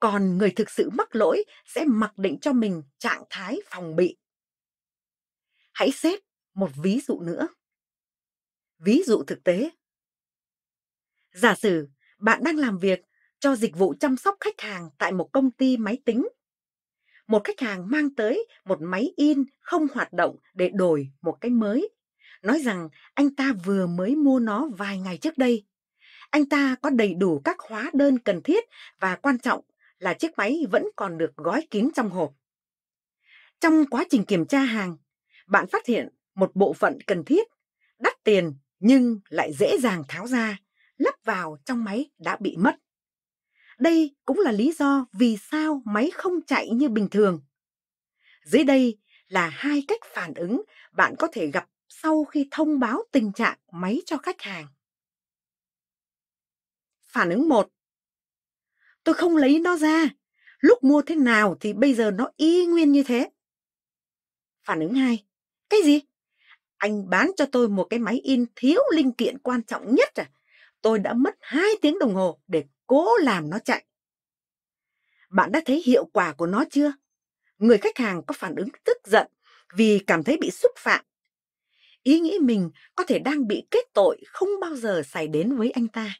Còn 0.00 0.38
người 0.38 0.50
thực 0.50 0.70
sự 0.70 0.90
mắc 0.90 1.14
lỗi 1.16 1.44
sẽ 1.66 1.84
mặc 1.84 2.18
định 2.18 2.38
cho 2.40 2.52
mình 2.52 2.82
trạng 2.98 3.22
thái 3.30 3.60
phòng 3.70 3.96
bị. 3.96 4.16
Hãy 5.72 5.90
xét 5.90 6.20
một 6.54 6.70
ví 6.82 7.00
dụ 7.08 7.20
nữa. 7.20 7.48
Ví 8.78 9.02
dụ 9.06 9.22
thực 9.26 9.44
tế. 9.44 9.70
Giả 11.32 11.54
sử 11.54 11.88
bạn 12.18 12.44
đang 12.44 12.56
làm 12.56 12.78
việc 12.78 13.00
cho 13.38 13.56
dịch 13.56 13.76
vụ 13.76 13.94
chăm 14.00 14.16
sóc 14.16 14.36
khách 14.40 14.60
hàng 14.60 14.90
tại 14.98 15.12
một 15.12 15.28
công 15.32 15.50
ty 15.50 15.76
máy 15.76 15.98
tính. 16.04 16.28
Một 17.26 17.44
khách 17.44 17.60
hàng 17.60 17.90
mang 17.90 18.14
tới 18.14 18.46
một 18.64 18.78
máy 18.80 19.12
in 19.16 19.44
không 19.60 19.86
hoạt 19.94 20.12
động 20.12 20.36
để 20.54 20.70
đổi 20.74 21.10
một 21.22 21.38
cái 21.40 21.50
mới. 21.50 21.90
Nói 22.42 22.62
rằng 22.64 22.88
anh 23.14 23.34
ta 23.34 23.52
vừa 23.64 23.86
mới 23.86 24.16
mua 24.16 24.38
nó 24.38 24.68
vài 24.78 24.98
ngày 24.98 25.18
trước 25.18 25.38
đây. 25.38 25.64
Anh 26.30 26.46
ta 26.46 26.76
có 26.82 26.90
đầy 26.90 27.14
đủ 27.14 27.40
các 27.44 27.56
hóa 27.60 27.90
đơn 27.94 28.18
cần 28.18 28.42
thiết 28.42 28.64
và 29.00 29.16
quan 29.16 29.38
trọng 29.38 29.64
là 29.98 30.14
chiếc 30.14 30.38
máy 30.38 30.66
vẫn 30.70 30.84
còn 30.96 31.18
được 31.18 31.36
gói 31.36 31.66
kín 31.70 31.88
trong 31.94 32.10
hộp. 32.10 32.32
Trong 33.60 33.86
quá 33.90 34.04
trình 34.10 34.24
kiểm 34.24 34.46
tra 34.46 34.60
hàng, 34.60 34.96
bạn 35.46 35.66
phát 35.66 35.86
hiện 35.86 36.08
một 36.34 36.50
bộ 36.54 36.72
phận 36.72 36.98
cần 37.06 37.24
thiết, 37.24 37.48
đắt 37.98 38.24
tiền 38.24 38.54
nhưng 38.78 39.20
lại 39.28 39.52
dễ 39.52 39.78
dàng 39.78 40.02
tháo 40.08 40.26
ra 40.26 40.58
lắp 40.98 41.14
vào 41.24 41.58
trong 41.64 41.84
máy 41.84 42.10
đã 42.18 42.36
bị 42.40 42.56
mất. 42.56 42.76
Đây 43.78 44.16
cũng 44.24 44.38
là 44.38 44.52
lý 44.52 44.72
do 44.78 45.06
vì 45.12 45.36
sao 45.36 45.82
máy 45.84 46.10
không 46.14 46.42
chạy 46.46 46.70
như 46.70 46.88
bình 46.88 47.08
thường. 47.10 47.40
Dưới 48.44 48.64
đây 48.64 48.98
là 49.28 49.48
hai 49.48 49.84
cách 49.88 50.00
phản 50.14 50.34
ứng 50.34 50.62
bạn 50.92 51.14
có 51.18 51.28
thể 51.32 51.46
gặp 51.46 51.68
sau 52.02 52.24
khi 52.24 52.48
thông 52.50 52.78
báo 52.78 53.02
tình 53.12 53.32
trạng 53.32 53.58
máy 53.72 54.02
cho 54.06 54.16
khách 54.16 54.40
hàng. 54.40 54.66
Phản 57.02 57.30
ứng 57.30 57.48
1. 57.48 57.68
Tôi 59.04 59.14
không 59.14 59.36
lấy 59.36 59.60
nó 59.60 59.76
ra. 59.76 60.08
Lúc 60.60 60.84
mua 60.84 61.02
thế 61.02 61.14
nào 61.14 61.56
thì 61.60 61.72
bây 61.72 61.94
giờ 61.94 62.10
nó 62.10 62.30
y 62.36 62.66
nguyên 62.66 62.92
như 62.92 63.02
thế. 63.02 63.30
Phản 64.64 64.80
ứng 64.80 64.94
2. 64.94 65.24
Cái 65.68 65.80
gì? 65.84 66.00
Anh 66.76 67.10
bán 67.10 67.30
cho 67.36 67.46
tôi 67.52 67.68
một 67.68 67.86
cái 67.90 67.98
máy 67.98 68.20
in 68.22 68.46
thiếu 68.56 68.80
linh 68.94 69.12
kiện 69.12 69.38
quan 69.38 69.62
trọng 69.62 69.94
nhất 69.94 70.14
à? 70.14 70.30
tôi 70.82 70.98
đã 70.98 71.14
mất 71.14 71.34
2 71.40 71.64
tiếng 71.82 71.98
đồng 71.98 72.14
hồ 72.14 72.40
để 72.46 72.64
cố 72.86 73.16
làm 73.16 73.50
nó 73.50 73.58
chạy. 73.58 73.84
Bạn 75.30 75.52
đã 75.52 75.60
thấy 75.66 75.82
hiệu 75.86 76.04
quả 76.12 76.32
của 76.32 76.46
nó 76.46 76.64
chưa? 76.70 76.92
Người 77.58 77.78
khách 77.78 77.98
hàng 77.98 78.22
có 78.26 78.32
phản 78.32 78.54
ứng 78.54 78.68
tức 78.84 78.96
giận 79.04 79.26
vì 79.74 80.00
cảm 80.06 80.24
thấy 80.24 80.36
bị 80.40 80.50
xúc 80.50 80.72
phạm. 80.78 81.04
Ý 82.02 82.20
nghĩ 82.20 82.38
mình 82.38 82.70
có 82.96 83.04
thể 83.04 83.18
đang 83.18 83.46
bị 83.46 83.66
kết 83.70 83.84
tội 83.94 84.22
không 84.26 84.48
bao 84.60 84.76
giờ 84.76 85.02
xảy 85.06 85.28
đến 85.28 85.56
với 85.56 85.70
anh 85.70 85.88
ta. 85.88 86.14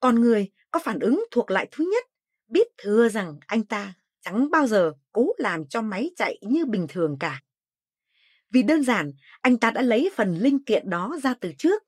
Còn 0.00 0.20
người 0.20 0.50
có 0.70 0.80
phản 0.84 0.98
ứng 0.98 1.24
thuộc 1.30 1.50
lại 1.50 1.68
thứ 1.70 1.90
nhất, 1.92 2.04
biết 2.48 2.66
thừa 2.78 3.08
rằng 3.08 3.38
anh 3.46 3.64
ta 3.64 3.94
chẳng 4.20 4.50
bao 4.50 4.66
giờ 4.66 4.92
cố 5.12 5.32
làm 5.38 5.66
cho 5.66 5.82
máy 5.82 6.10
chạy 6.16 6.38
như 6.42 6.66
bình 6.66 6.86
thường 6.88 7.16
cả. 7.20 7.42
Vì 8.50 8.62
đơn 8.62 8.82
giản, 8.82 9.12
anh 9.40 9.58
ta 9.58 9.70
đã 9.70 9.82
lấy 9.82 10.10
phần 10.16 10.38
linh 10.38 10.64
kiện 10.64 10.90
đó 10.90 11.18
ra 11.22 11.34
từ 11.40 11.52
trước 11.58 11.82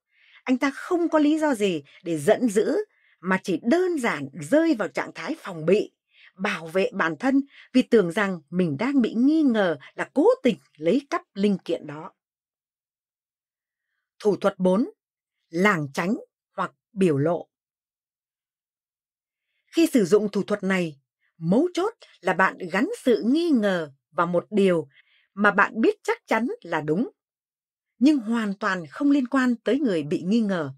anh 0.45 0.59
ta 0.59 0.71
không 0.71 1.09
có 1.09 1.19
lý 1.19 1.39
do 1.39 1.55
gì 1.55 1.83
để 2.05 2.19
giận 2.19 2.49
dữ 2.49 2.77
mà 3.21 3.41
chỉ 3.43 3.61
đơn 3.63 3.99
giản 3.99 4.29
rơi 4.33 4.75
vào 4.75 4.89
trạng 4.89 5.11
thái 5.15 5.37
phòng 5.39 5.67
bị, 5.67 5.93
bảo 6.37 6.67
vệ 6.67 6.91
bản 6.93 7.17
thân 7.17 7.41
vì 7.73 7.83
tưởng 7.83 8.13
rằng 8.13 8.41
mình 8.51 8.77
đang 8.79 9.03
bị 9.03 9.15
nghi 9.15 9.43
ngờ 9.43 9.77
là 9.95 10.11
cố 10.15 10.27
tình 10.43 10.57
lấy 10.77 11.03
cắp 11.11 11.23
linh 11.35 11.59
kiện 11.59 11.87
đó. 11.87 12.13
Thủ 14.21 14.37
thuật 14.37 14.59
4. 14.59 14.91
Làng 15.49 15.89
tránh 15.95 16.17
hoặc 16.57 16.73
biểu 16.93 17.19
lộ. 17.19 17.49
Khi 19.67 19.87
sử 19.93 20.05
dụng 20.05 20.29
thủ 20.31 20.43
thuật 20.43 20.63
này, 20.63 21.01
mấu 21.39 21.69
chốt 21.75 21.95
là 22.21 22.33
bạn 22.33 22.59
gắn 22.73 22.89
sự 23.03 23.23
nghi 23.27 23.51
ngờ 23.51 23.93
vào 24.11 24.27
một 24.27 24.47
điều 24.51 24.89
mà 25.35 25.51
bạn 25.51 25.81
biết 25.81 25.97
chắc 26.03 26.27
chắn 26.27 26.49
là 26.63 26.81
đúng 26.81 27.11
nhưng 28.01 28.19
hoàn 28.19 28.55
toàn 28.55 28.87
không 28.87 29.11
liên 29.11 29.29
quan 29.29 29.57
tới 29.57 29.81
người 29.81 30.03
bị 30.03 30.23
nghi 30.23 30.41
ngờ. 30.41 30.73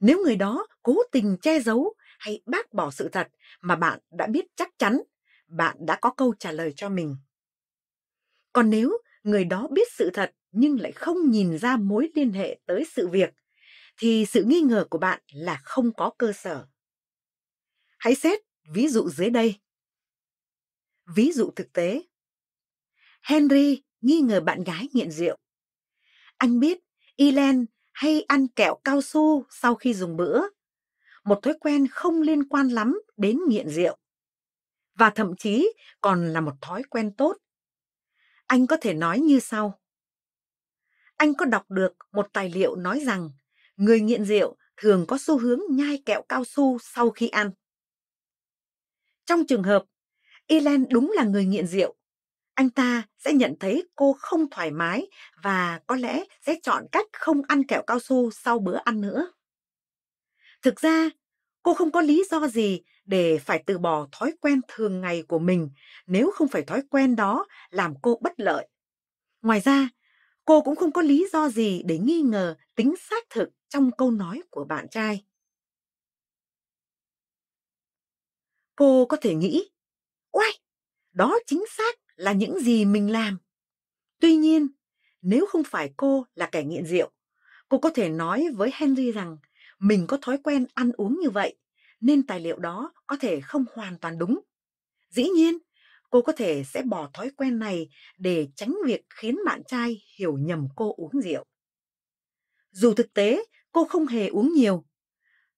Nếu 0.00 0.22
người 0.24 0.36
đó 0.36 0.66
cố 0.82 0.96
tình 1.12 1.36
che 1.42 1.60
giấu 1.60 1.94
hay 2.18 2.42
bác 2.46 2.72
bỏ 2.72 2.90
sự 2.90 3.08
thật 3.08 3.28
mà 3.60 3.76
bạn 3.76 4.00
đã 4.10 4.26
biết 4.26 4.44
chắc 4.56 4.68
chắn, 4.78 5.02
bạn 5.46 5.76
đã 5.80 5.98
có 6.00 6.10
câu 6.10 6.34
trả 6.38 6.52
lời 6.52 6.72
cho 6.76 6.88
mình. 6.88 7.16
Còn 8.52 8.70
nếu 8.70 8.98
người 9.22 9.44
đó 9.44 9.68
biết 9.72 9.92
sự 9.92 10.10
thật 10.14 10.32
nhưng 10.52 10.80
lại 10.80 10.92
không 10.92 11.30
nhìn 11.30 11.58
ra 11.58 11.76
mối 11.76 12.10
liên 12.14 12.32
hệ 12.32 12.60
tới 12.66 12.84
sự 12.92 13.08
việc, 13.08 13.34
thì 13.98 14.26
sự 14.26 14.44
nghi 14.44 14.60
ngờ 14.60 14.86
của 14.90 14.98
bạn 14.98 15.20
là 15.32 15.60
không 15.64 15.92
có 15.94 16.10
cơ 16.18 16.32
sở. 16.32 16.66
Hãy 17.98 18.14
xét 18.14 18.40
ví 18.72 18.88
dụ 18.88 19.08
dưới 19.08 19.30
đây. 19.30 19.54
Ví 21.14 21.32
dụ 21.32 21.50
thực 21.56 21.72
tế. 21.72 22.02
Henry 23.22 23.82
nghi 24.00 24.20
ngờ 24.20 24.40
bạn 24.40 24.64
gái 24.64 24.88
nghiện 24.92 25.10
rượu. 25.10 25.36
Anh 26.36 26.60
biết, 26.60 26.78
Ilen 27.16 27.66
hay 27.92 28.22
ăn 28.28 28.48
kẹo 28.48 28.80
cao 28.84 29.02
su 29.02 29.44
sau 29.50 29.74
khi 29.74 29.94
dùng 29.94 30.16
bữa. 30.16 30.42
Một 31.24 31.38
thói 31.42 31.54
quen 31.60 31.86
không 31.90 32.20
liên 32.22 32.48
quan 32.48 32.68
lắm 32.68 33.00
đến 33.16 33.38
nghiện 33.48 33.68
rượu. 33.68 33.96
và 34.94 35.10
thậm 35.10 35.36
chí 35.36 35.72
còn 36.00 36.32
là 36.32 36.40
một 36.40 36.52
thói 36.60 36.82
quen 36.82 37.14
tốt. 37.16 37.36
Anh 38.50 38.66
có 38.66 38.76
thể 38.80 38.94
nói 38.94 39.20
như 39.20 39.40
sau. 39.40 39.80
Anh 41.16 41.34
có 41.34 41.44
đọc 41.44 41.70
được 41.70 41.92
một 42.12 42.28
tài 42.32 42.50
liệu 42.50 42.76
nói 42.76 43.00
rằng 43.06 43.30
người 43.76 44.00
nghiện 44.00 44.24
rượu 44.24 44.56
thường 44.76 45.04
có 45.08 45.18
xu 45.20 45.38
hướng 45.38 45.60
nhai 45.70 46.02
kẹo 46.06 46.22
cao 46.28 46.44
su 46.44 46.78
sau 46.78 47.10
khi 47.10 47.28
ăn. 47.28 47.50
Trong 49.26 49.46
trường 49.46 49.62
hợp, 49.62 49.84
Elen 50.46 50.86
đúng 50.90 51.12
là 51.14 51.24
người 51.24 51.44
nghiện 51.44 51.66
rượu, 51.66 51.94
anh 52.54 52.70
ta 52.70 53.02
sẽ 53.18 53.32
nhận 53.32 53.54
thấy 53.60 53.88
cô 53.96 54.16
không 54.18 54.50
thoải 54.50 54.70
mái 54.70 55.06
và 55.42 55.80
có 55.86 55.96
lẽ 55.96 56.24
sẽ 56.46 56.54
chọn 56.62 56.86
cách 56.92 57.06
không 57.12 57.42
ăn 57.48 57.64
kẹo 57.64 57.82
cao 57.86 58.00
su 58.00 58.30
sau 58.30 58.58
bữa 58.58 58.78
ăn 58.84 59.00
nữa. 59.00 59.32
Thực 60.62 60.80
ra, 60.80 61.10
cô 61.62 61.74
không 61.74 61.92
có 61.92 62.00
lý 62.00 62.24
do 62.30 62.48
gì 62.48 62.82
để 63.10 63.38
phải 63.38 63.62
từ 63.66 63.78
bỏ 63.78 64.06
thói 64.12 64.32
quen 64.40 64.60
thường 64.68 65.00
ngày 65.00 65.22
của 65.28 65.38
mình 65.38 65.70
nếu 66.06 66.30
không 66.34 66.48
phải 66.48 66.62
thói 66.62 66.82
quen 66.90 67.16
đó 67.16 67.46
làm 67.70 67.94
cô 68.02 68.18
bất 68.22 68.40
lợi. 68.40 68.68
Ngoài 69.42 69.60
ra, 69.60 69.88
cô 70.44 70.62
cũng 70.62 70.76
không 70.76 70.92
có 70.92 71.02
lý 71.02 71.28
do 71.32 71.48
gì 71.48 71.82
để 71.86 71.98
nghi 71.98 72.20
ngờ 72.20 72.56
tính 72.74 72.94
xác 72.96 73.24
thực 73.30 73.48
trong 73.68 73.90
câu 73.98 74.10
nói 74.10 74.42
của 74.50 74.64
bạn 74.64 74.88
trai. 74.88 75.24
Cô 78.76 79.06
có 79.06 79.16
thể 79.16 79.34
nghĩ, 79.34 79.70
oai, 80.32 80.50
đó 81.12 81.38
chính 81.46 81.64
xác 81.68 81.98
là 82.16 82.32
những 82.32 82.60
gì 82.60 82.84
mình 82.84 83.12
làm. 83.12 83.38
Tuy 84.20 84.36
nhiên, 84.36 84.68
nếu 85.22 85.46
không 85.46 85.62
phải 85.64 85.92
cô 85.96 86.26
là 86.34 86.48
kẻ 86.52 86.64
nghiện 86.64 86.86
rượu, 86.86 87.10
cô 87.68 87.78
có 87.78 87.90
thể 87.94 88.08
nói 88.08 88.46
với 88.54 88.70
Henry 88.74 89.12
rằng 89.12 89.36
mình 89.78 90.06
có 90.08 90.18
thói 90.22 90.38
quen 90.38 90.66
ăn 90.74 90.92
uống 90.96 91.20
như 91.22 91.30
vậy, 91.30 91.56
nên 92.00 92.26
tài 92.26 92.40
liệu 92.40 92.58
đó 92.58 92.92
có 93.06 93.16
thể 93.20 93.40
không 93.40 93.64
hoàn 93.74 93.98
toàn 93.98 94.18
đúng. 94.18 94.40
Dĩ 95.10 95.28
nhiên, 95.28 95.58
cô 96.10 96.22
có 96.22 96.32
thể 96.32 96.64
sẽ 96.64 96.82
bỏ 96.82 97.10
thói 97.14 97.30
quen 97.36 97.58
này 97.58 97.88
để 98.18 98.48
tránh 98.56 98.76
việc 98.86 99.00
khiến 99.10 99.38
bạn 99.46 99.62
trai 99.66 100.02
hiểu 100.18 100.38
nhầm 100.38 100.68
cô 100.76 100.94
uống 100.96 101.20
rượu. 101.22 101.44
Dù 102.70 102.94
thực 102.94 103.14
tế 103.14 103.44
cô 103.72 103.84
không 103.84 104.06
hề 104.06 104.28
uống 104.28 104.52
nhiều, 104.54 104.84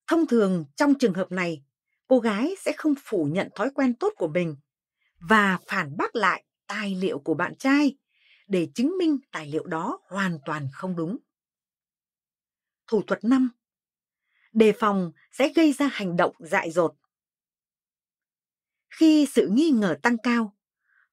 thông 0.06 0.26
thường 0.26 0.64
trong 0.76 0.94
trường 0.94 1.14
hợp 1.14 1.32
này, 1.32 1.62
cô 2.08 2.18
gái 2.18 2.54
sẽ 2.60 2.72
không 2.76 2.94
phủ 3.04 3.24
nhận 3.32 3.48
thói 3.54 3.70
quen 3.74 3.94
tốt 3.94 4.12
của 4.16 4.28
mình 4.28 4.56
và 5.20 5.58
phản 5.66 5.96
bác 5.96 6.16
lại 6.16 6.44
tài 6.66 6.94
liệu 6.94 7.18
của 7.18 7.34
bạn 7.34 7.54
trai 7.58 7.96
để 8.48 8.68
chứng 8.74 8.98
minh 8.98 9.18
tài 9.30 9.46
liệu 9.46 9.66
đó 9.66 10.00
hoàn 10.08 10.38
toàn 10.44 10.68
không 10.72 10.96
đúng. 10.96 11.18
Thủ 12.86 13.02
thuật 13.02 13.24
5. 13.24 13.50
Đề 14.52 14.72
phòng 14.72 15.12
sẽ 15.32 15.52
gây 15.54 15.72
ra 15.72 15.90
hành 15.92 16.16
động 16.16 16.34
dại 16.38 16.70
dột. 16.70 16.94
Khi 18.90 19.26
sự 19.32 19.48
nghi 19.52 19.70
ngờ 19.70 19.96
tăng 20.02 20.16
cao, 20.18 20.56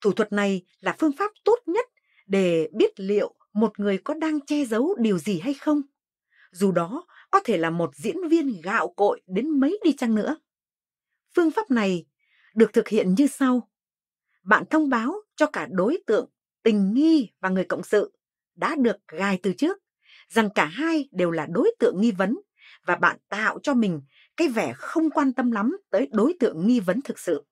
thủ 0.02 0.12
thuật 0.12 0.34
này 0.34 0.66
là 0.80 0.96
phương 1.00 1.12
pháp 1.18 1.32
tốt 1.46 1.58
nhất 1.66 1.86
để 2.28 2.70
biết 2.74 3.00
liệu 3.00 3.36
một 3.54 3.80
người 3.80 3.98
có 3.98 4.14
đang 4.14 4.46
che 4.46 4.66
giấu 4.66 4.96
điều 5.00 5.18
gì 5.18 5.40
hay 5.40 5.54
không. 5.54 5.82
Dù 6.52 6.72
đó 6.72 7.06
có 7.32 7.40
thể 7.46 7.58
là 7.58 7.70
một 7.70 7.96
diễn 7.96 8.28
viên 8.30 8.62
gạo 8.64 8.94
cội 8.96 9.22
đến 9.28 9.60
mấy 9.60 9.80
đi 9.84 9.94
chăng 9.94 10.16
nữa. 10.16 10.38
Phương 11.36 11.52
pháp 11.52 11.72
này 11.72 12.06
được 12.56 12.74
thực 12.74 12.88
hiện 12.88 13.16
như 13.18 13.28
sau. 13.28 13.70
Bạn 14.44 14.64
thông 14.70 14.90
báo 14.90 15.16
cho 15.36 15.46
cả 15.46 15.68
đối 15.72 15.98
tượng, 16.08 16.30
tình 16.64 16.94
nghi 16.94 17.32
và 17.40 17.50
người 17.50 17.64
cộng 17.64 17.84
sự 17.84 18.18
đã 18.56 18.76
được 18.76 18.98
gài 19.08 19.40
từ 19.44 19.54
trước 19.54 19.78
rằng 20.30 20.50
cả 20.56 20.66
hai 20.66 21.10
đều 21.12 21.32
là 21.32 21.46
đối 21.46 21.76
tượng 21.80 22.02
nghi 22.02 22.12
vấn 22.12 22.40
và 22.90 22.96
bạn 22.96 23.18
tạo 23.30 23.60
cho 23.64 23.74
mình 23.74 24.02
cái 24.38 24.48
vẻ 24.48 24.74
không 24.78 25.10
quan 25.10 25.34
tâm 25.34 25.52
lắm 25.52 25.78
tới 25.90 26.08
đối 26.12 26.34
tượng 26.40 26.68
nghi 26.68 26.80
vấn 26.80 27.02
thực 27.02 27.20
sự. 27.20 27.44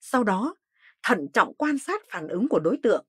Sau 0.00 0.24
đó, 0.24 0.56
thận 1.02 1.26
trọng 1.32 1.54
quan 1.54 1.78
sát 1.78 2.02
phản 2.10 2.28
ứng 2.28 2.48
của 2.48 2.58
đối 2.58 2.78
tượng. 2.82 3.06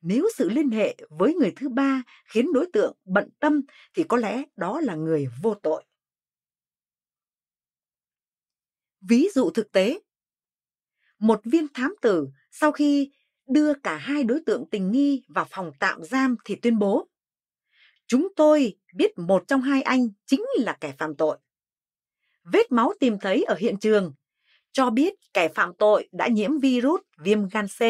Nếu 0.00 0.28
sự 0.34 0.50
liên 0.50 0.70
hệ 0.70 0.96
với 1.10 1.34
người 1.34 1.52
thứ 1.56 1.68
ba 1.68 2.02
khiến 2.24 2.52
đối 2.52 2.66
tượng 2.72 2.96
bận 3.04 3.28
tâm 3.40 3.60
thì 3.94 4.04
có 4.08 4.16
lẽ 4.16 4.42
đó 4.56 4.80
là 4.80 4.94
người 4.94 5.26
vô 5.42 5.54
tội. 5.54 5.84
Ví 9.00 9.28
dụ 9.34 9.50
thực 9.50 9.72
tế, 9.72 10.00
một 11.18 11.40
viên 11.44 11.66
thám 11.74 11.94
tử 12.02 12.28
sau 12.50 12.72
khi 12.72 13.12
đưa 13.46 13.74
cả 13.74 13.96
hai 13.96 14.24
đối 14.24 14.40
tượng 14.46 14.64
tình 14.70 14.90
nghi 14.90 15.24
vào 15.28 15.46
phòng 15.50 15.72
tạm 15.80 16.02
giam 16.02 16.36
thì 16.44 16.56
tuyên 16.56 16.78
bố 16.78 17.08
Chúng 18.06 18.28
tôi 18.36 18.76
biết 18.94 19.18
một 19.18 19.44
trong 19.48 19.60
hai 19.60 19.82
anh 19.82 20.08
chính 20.26 20.44
là 20.56 20.76
kẻ 20.80 20.94
phạm 20.98 21.16
tội. 21.16 21.38
Vết 22.44 22.72
máu 22.72 22.92
tìm 23.00 23.18
thấy 23.20 23.44
ở 23.44 23.54
hiện 23.54 23.76
trường 23.76 24.12
cho 24.72 24.90
biết 24.90 25.14
kẻ 25.32 25.48
phạm 25.48 25.74
tội 25.78 26.08
đã 26.12 26.28
nhiễm 26.28 26.58
virus 26.58 27.00
viêm 27.18 27.48
gan 27.48 27.66
C. 27.66 27.80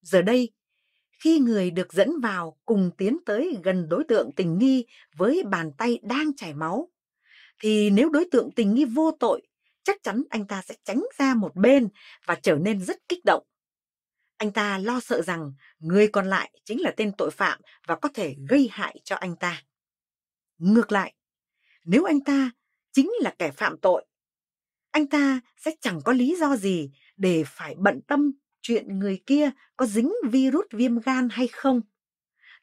Giờ 0.00 0.22
đây, 0.22 0.50
khi 1.24 1.38
người 1.38 1.70
được 1.70 1.92
dẫn 1.92 2.20
vào 2.20 2.56
cùng 2.64 2.90
tiến 2.98 3.18
tới 3.26 3.56
gần 3.62 3.88
đối 3.88 4.04
tượng 4.04 4.30
tình 4.36 4.58
nghi 4.58 4.86
với 5.16 5.42
bàn 5.50 5.72
tay 5.78 5.98
đang 6.02 6.36
chảy 6.36 6.54
máu, 6.54 6.88
thì 7.60 7.90
nếu 7.90 8.10
đối 8.10 8.24
tượng 8.30 8.50
tình 8.50 8.74
nghi 8.74 8.84
vô 8.84 9.10
tội, 9.20 9.42
chắc 9.82 10.02
chắn 10.02 10.22
anh 10.30 10.46
ta 10.46 10.62
sẽ 10.62 10.74
tránh 10.84 11.04
ra 11.18 11.34
một 11.34 11.56
bên 11.56 11.88
và 12.26 12.34
trở 12.42 12.54
nên 12.54 12.80
rất 12.80 13.08
kích 13.08 13.24
động. 13.24 13.42
Anh 14.42 14.52
ta 14.52 14.78
lo 14.78 15.00
sợ 15.00 15.22
rằng 15.22 15.52
người 15.78 16.08
còn 16.08 16.26
lại 16.26 16.50
chính 16.64 16.80
là 16.80 16.92
tên 16.96 17.12
tội 17.18 17.30
phạm 17.30 17.60
và 17.86 17.96
có 17.96 18.08
thể 18.14 18.36
gây 18.48 18.68
hại 18.72 19.00
cho 19.04 19.16
anh 19.16 19.36
ta. 19.36 19.62
Ngược 20.58 20.92
lại, 20.92 21.14
nếu 21.84 22.04
anh 22.04 22.20
ta 22.20 22.50
chính 22.92 23.10
là 23.20 23.34
kẻ 23.38 23.50
phạm 23.50 23.76
tội, 23.82 24.06
anh 24.90 25.06
ta 25.06 25.40
sẽ 25.56 25.70
chẳng 25.80 26.00
có 26.04 26.12
lý 26.12 26.36
do 26.40 26.56
gì 26.56 26.90
để 27.16 27.44
phải 27.46 27.74
bận 27.78 28.00
tâm 28.06 28.32
chuyện 28.62 28.98
người 28.98 29.22
kia 29.26 29.50
có 29.76 29.86
dính 29.86 30.12
virus 30.30 30.66
viêm 30.70 30.98
gan 30.98 31.28
hay 31.28 31.48
không. 31.48 31.80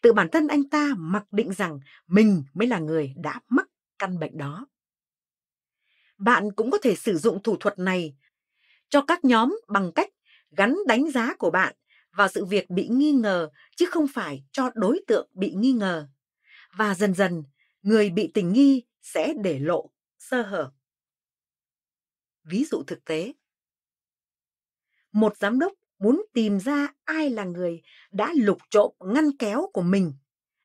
Tự 0.01 0.13
bản 0.13 0.27
thân 0.31 0.47
anh 0.47 0.69
ta 0.69 0.93
mặc 0.97 1.23
định 1.31 1.53
rằng 1.53 1.79
mình 2.07 2.43
mới 2.53 2.67
là 2.67 2.79
người 2.79 3.13
đã 3.17 3.41
mắc 3.49 3.67
căn 3.99 4.19
bệnh 4.19 4.37
đó. 4.37 4.67
Bạn 6.17 6.51
cũng 6.55 6.71
có 6.71 6.77
thể 6.81 6.95
sử 6.95 7.17
dụng 7.17 7.43
thủ 7.43 7.57
thuật 7.57 7.79
này 7.79 8.15
cho 8.89 9.01
các 9.01 9.25
nhóm 9.25 9.59
bằng 9.67 9.91
cách 9.95 10.09
gắn 10.51 10.77
đánh 10.87 11.11
giá 11.11 11.35
của 11.35 11.51
bạn 11.51 11.75
vào 12.11 12.27
sự 12.27 12.45
việc 12.45 12.69
bị 12.69 12.87
nghi 12.87 13.11
ngờ 13.11 13.49
chứ 13.77 13.85
không 13.91 14.07
phải 14.13 14.43
cho 14.51 14.69
đối 14.75 15.01
tượng 15.07 15.29
bị 15.33 15.53
nghi 15.53 15.71
ngờ. 15.71 16.07
Và 16.77 16.95
dần 16.95 17.13
dần, 17.13 17.43
người 17.81 18.09
bị 18.09 18.31
tình 18.33 18.53
nghi 18.53 18.83
sẽ 19.01 19.33
để 19.43 19.59
lộ 19.59 19.89
sơ 20.19 20.41
hở. 20.41 20.71
Ví 22.43 22.65
dụ 22.65 22.83
thực 22.87 23.05
tế. 23.05 23.33
Một 25.11 25.37
giám 25.37 25.59
đốc 25.59 25.73
muốn 25.99 26.25
tìm 26.33 26.59
ra 26.59 26.87
ai 27.05 27.29
là 27.29 27.43
người 27.43 27.81
đã 28.11 28.33
lục 28.35 28.57
trộm 28.69 28.91
ngăn 28.99 29.37
kéo 29.37 29.69
của 29.73 29.81
mình. 29.81 30.13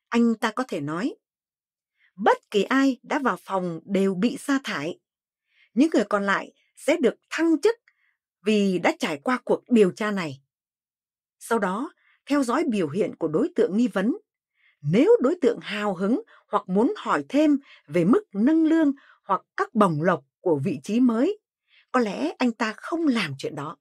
Anh 0.09 0.35
ta 0.35 0.51
có 0.51 0.63
thể 0.67 0.81
nói, 0.81 1.15
bất 2.15 2.51
kỳ 2.51 2.63
ai 2.63 2.99
đã 3.03 3.19
vào 3.19 3.37
phòng 3.41 3.79
đều 3.85 4.15
bị 4.15 4.37
sa 4.39 4.59
thải. 4.63 4.99
Những 5.73 5.89
người 5.93 6.03
còn 6.09 6.23
lại 6.23 6.53
sẽ 6.75 6.97
được 7.01 7.15
thăng 7.29 7.61
chức 7.61 7.75
vì 8.45 8.79
đã 8.79 8.95
trải 8.99 9.19
qua 9.23 9.39
cuộc 9.45 9.63
điều 9.69 9.91
tra 9.91 10.11
này. 10.11 10.41
Sau 11.39 11.59
đó, 11.59 11.91
theo 12.25 12.43
dõi 12.43 12.63
biểu 12.69 12.89
hiện 12.89 13.15
của 13.15 13.27
đối 13.27 13.49
tượng 13.55 13.77
nghi 13.77 13.87
vấn. 13.87 14.17
Nếu 14.81 15.17
đối 15.21 15.35
tượng 15.41 15.59
hào 15.61 15.95
hứng 15.95 16.21
hoặc 16.47 16.69
muốn 16.69 16.93
hỏi 16.97 17.25
thêm 17.29 17.57
về 17.87 18.05
mức 18.05 18.23
nâng 18.33 18.65
lương 18.65 18.91
hoặc 19.23 19.41
các 19.57 19.75
bổng 19.75 20.01
lộc 20.01 20.23
của 20.39 20.59
vị 20.63 20.79
trí 20.83 20.99
mới, 20.99 21.39
có 21.91 21.99
lẽ 21.99 22.31
anh 22.37 22.51
ta 22.51 22.73
không 22.77 23.07
làm 23.07 23.33
chuyện 23.37 23.55
đó. 23.55 23.77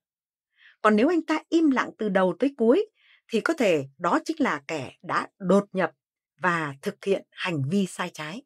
Còn 0.83 0.96
nếu 0.96 1.09
anh 1.09 1.22
ta 1.22 1.38
im 1.48 1.70
lặng 1.70 1.90
từ 1.98 2.09
đầu 2.09 2.37
tới 2.38 2.55
cuối, 2.57 2.87
thì 3.29 3.40
có 3.40 3.55
thể 3.55 3.88
đó 3.98 4.18
chính 4.24 4.37
là 4.40 4.62
kẻ 4.68 4.96
đã 5.03 5.29
đột 5.38 5.64
nhập 5.72 5.92
và 6.37 6.74
thực 6.83 7.05
hiện 7.05 7.27
hành 7.31 7.62
vi 7.70 7.87
sai 7.87 8.11
trái. 8.14 8.42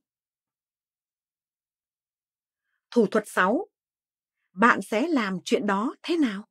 Thủ 2.91 3.07
thuật 3.07 3.25
6. 3.27 3.67
Bạn 4.59 4.83
sẽ 4.83 5.09
làm 5.09 5.39
chuyện 5.45 5.67
đó 5.67 5.95
thế 6.03 6.17
nào? 6.17 6.49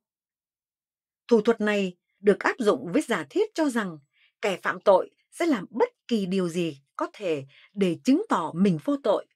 Thủ 1.28 1.40
thuật 1.42 1.60
này 1.60 1.96
được 2.20 2.38
áp 2.38 2.56
dụng 2.58 2.92
với 2.92 3.02
giả 3.02 3.26
thiết 3.30 3.54
cho 3.54 3.68
rằng 3.68 3.98
kẻ 4.42 4.58
phạm 4.62 4.80
tội 4.80 5.10
sẽ 5.30 5.46
làm 5.46 5.66
bất 5.70 5.88
kỳ 6.08 6.26
điều 6.26 6.48
gì 6.48 6.80
có 6.96 7.06
thể 7.12 7.44
để 7.72 7.98
chứng 8.04 8.22
tỏ 8.28 8.52
mình 8.54 8.78
vô 8.84 8.96
tội. 9.02 9.26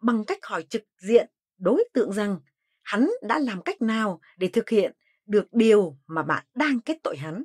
Bằng 0.00 0.24
cách 0.24 0.38
hỏi 0.42 0.66
trực 0.70 0.82
diện 0.98 1.30
đối 1.58 1.88
tượng 1.92 2.12
rằng 2.12 2.40
hắn 2.82 3.10
đã 3.22 3.38
làm 3.38 3.62
cách 3.62 3.82
nào 3.82 4.20
để 4.36 4.48
thực 4.48 4.68
hiện 4.68 4.92
được 5.26 5.46
điều 5.52 5.98
mà 6.06 6.22
bạn 6.22 6.46
đang 6.54 6.80
kết 6.80 6.98
tội 7.02 7.16
hắn. 7.16 7.44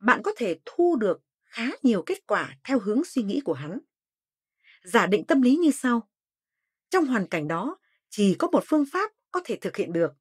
Bạn 0.00 0.20
có 0.24 0.32
thể 0.36 0.58
thu 0.64 0.96
được 0.96 1.20
khá 1.44 1.66
nhiều 1.82 2.02
kết 2.06 2.26
quả 2.26 2.56
theo 2.64 2.78
hướng 2.78 3.04
suy 3.04 3.22
nghĩ 3.22 3.40
của 3.44 3.54
hắn. 3.54 3.78
Giả 4.84 5.06
định 5.06 5.24
tâm 5.24 5.42
lý 5.42 5.56
như 5.56 5.70
sau. 5.70 6.08
Trong 6.90 7.06
hoàn 7.06 7.26
cảnh 7.26 7.48
đó, 7.48 7.78
chỉ 8.08 8.34
có 8.38 8.48
một 8.48 8.64
phương 8.66 8.84
pháp 8.92 9.12
có 9.32 9.40
thể 9.44 9.56
thực 9.56 9.76
hiện 9.76 9.92
được 9.92 10.12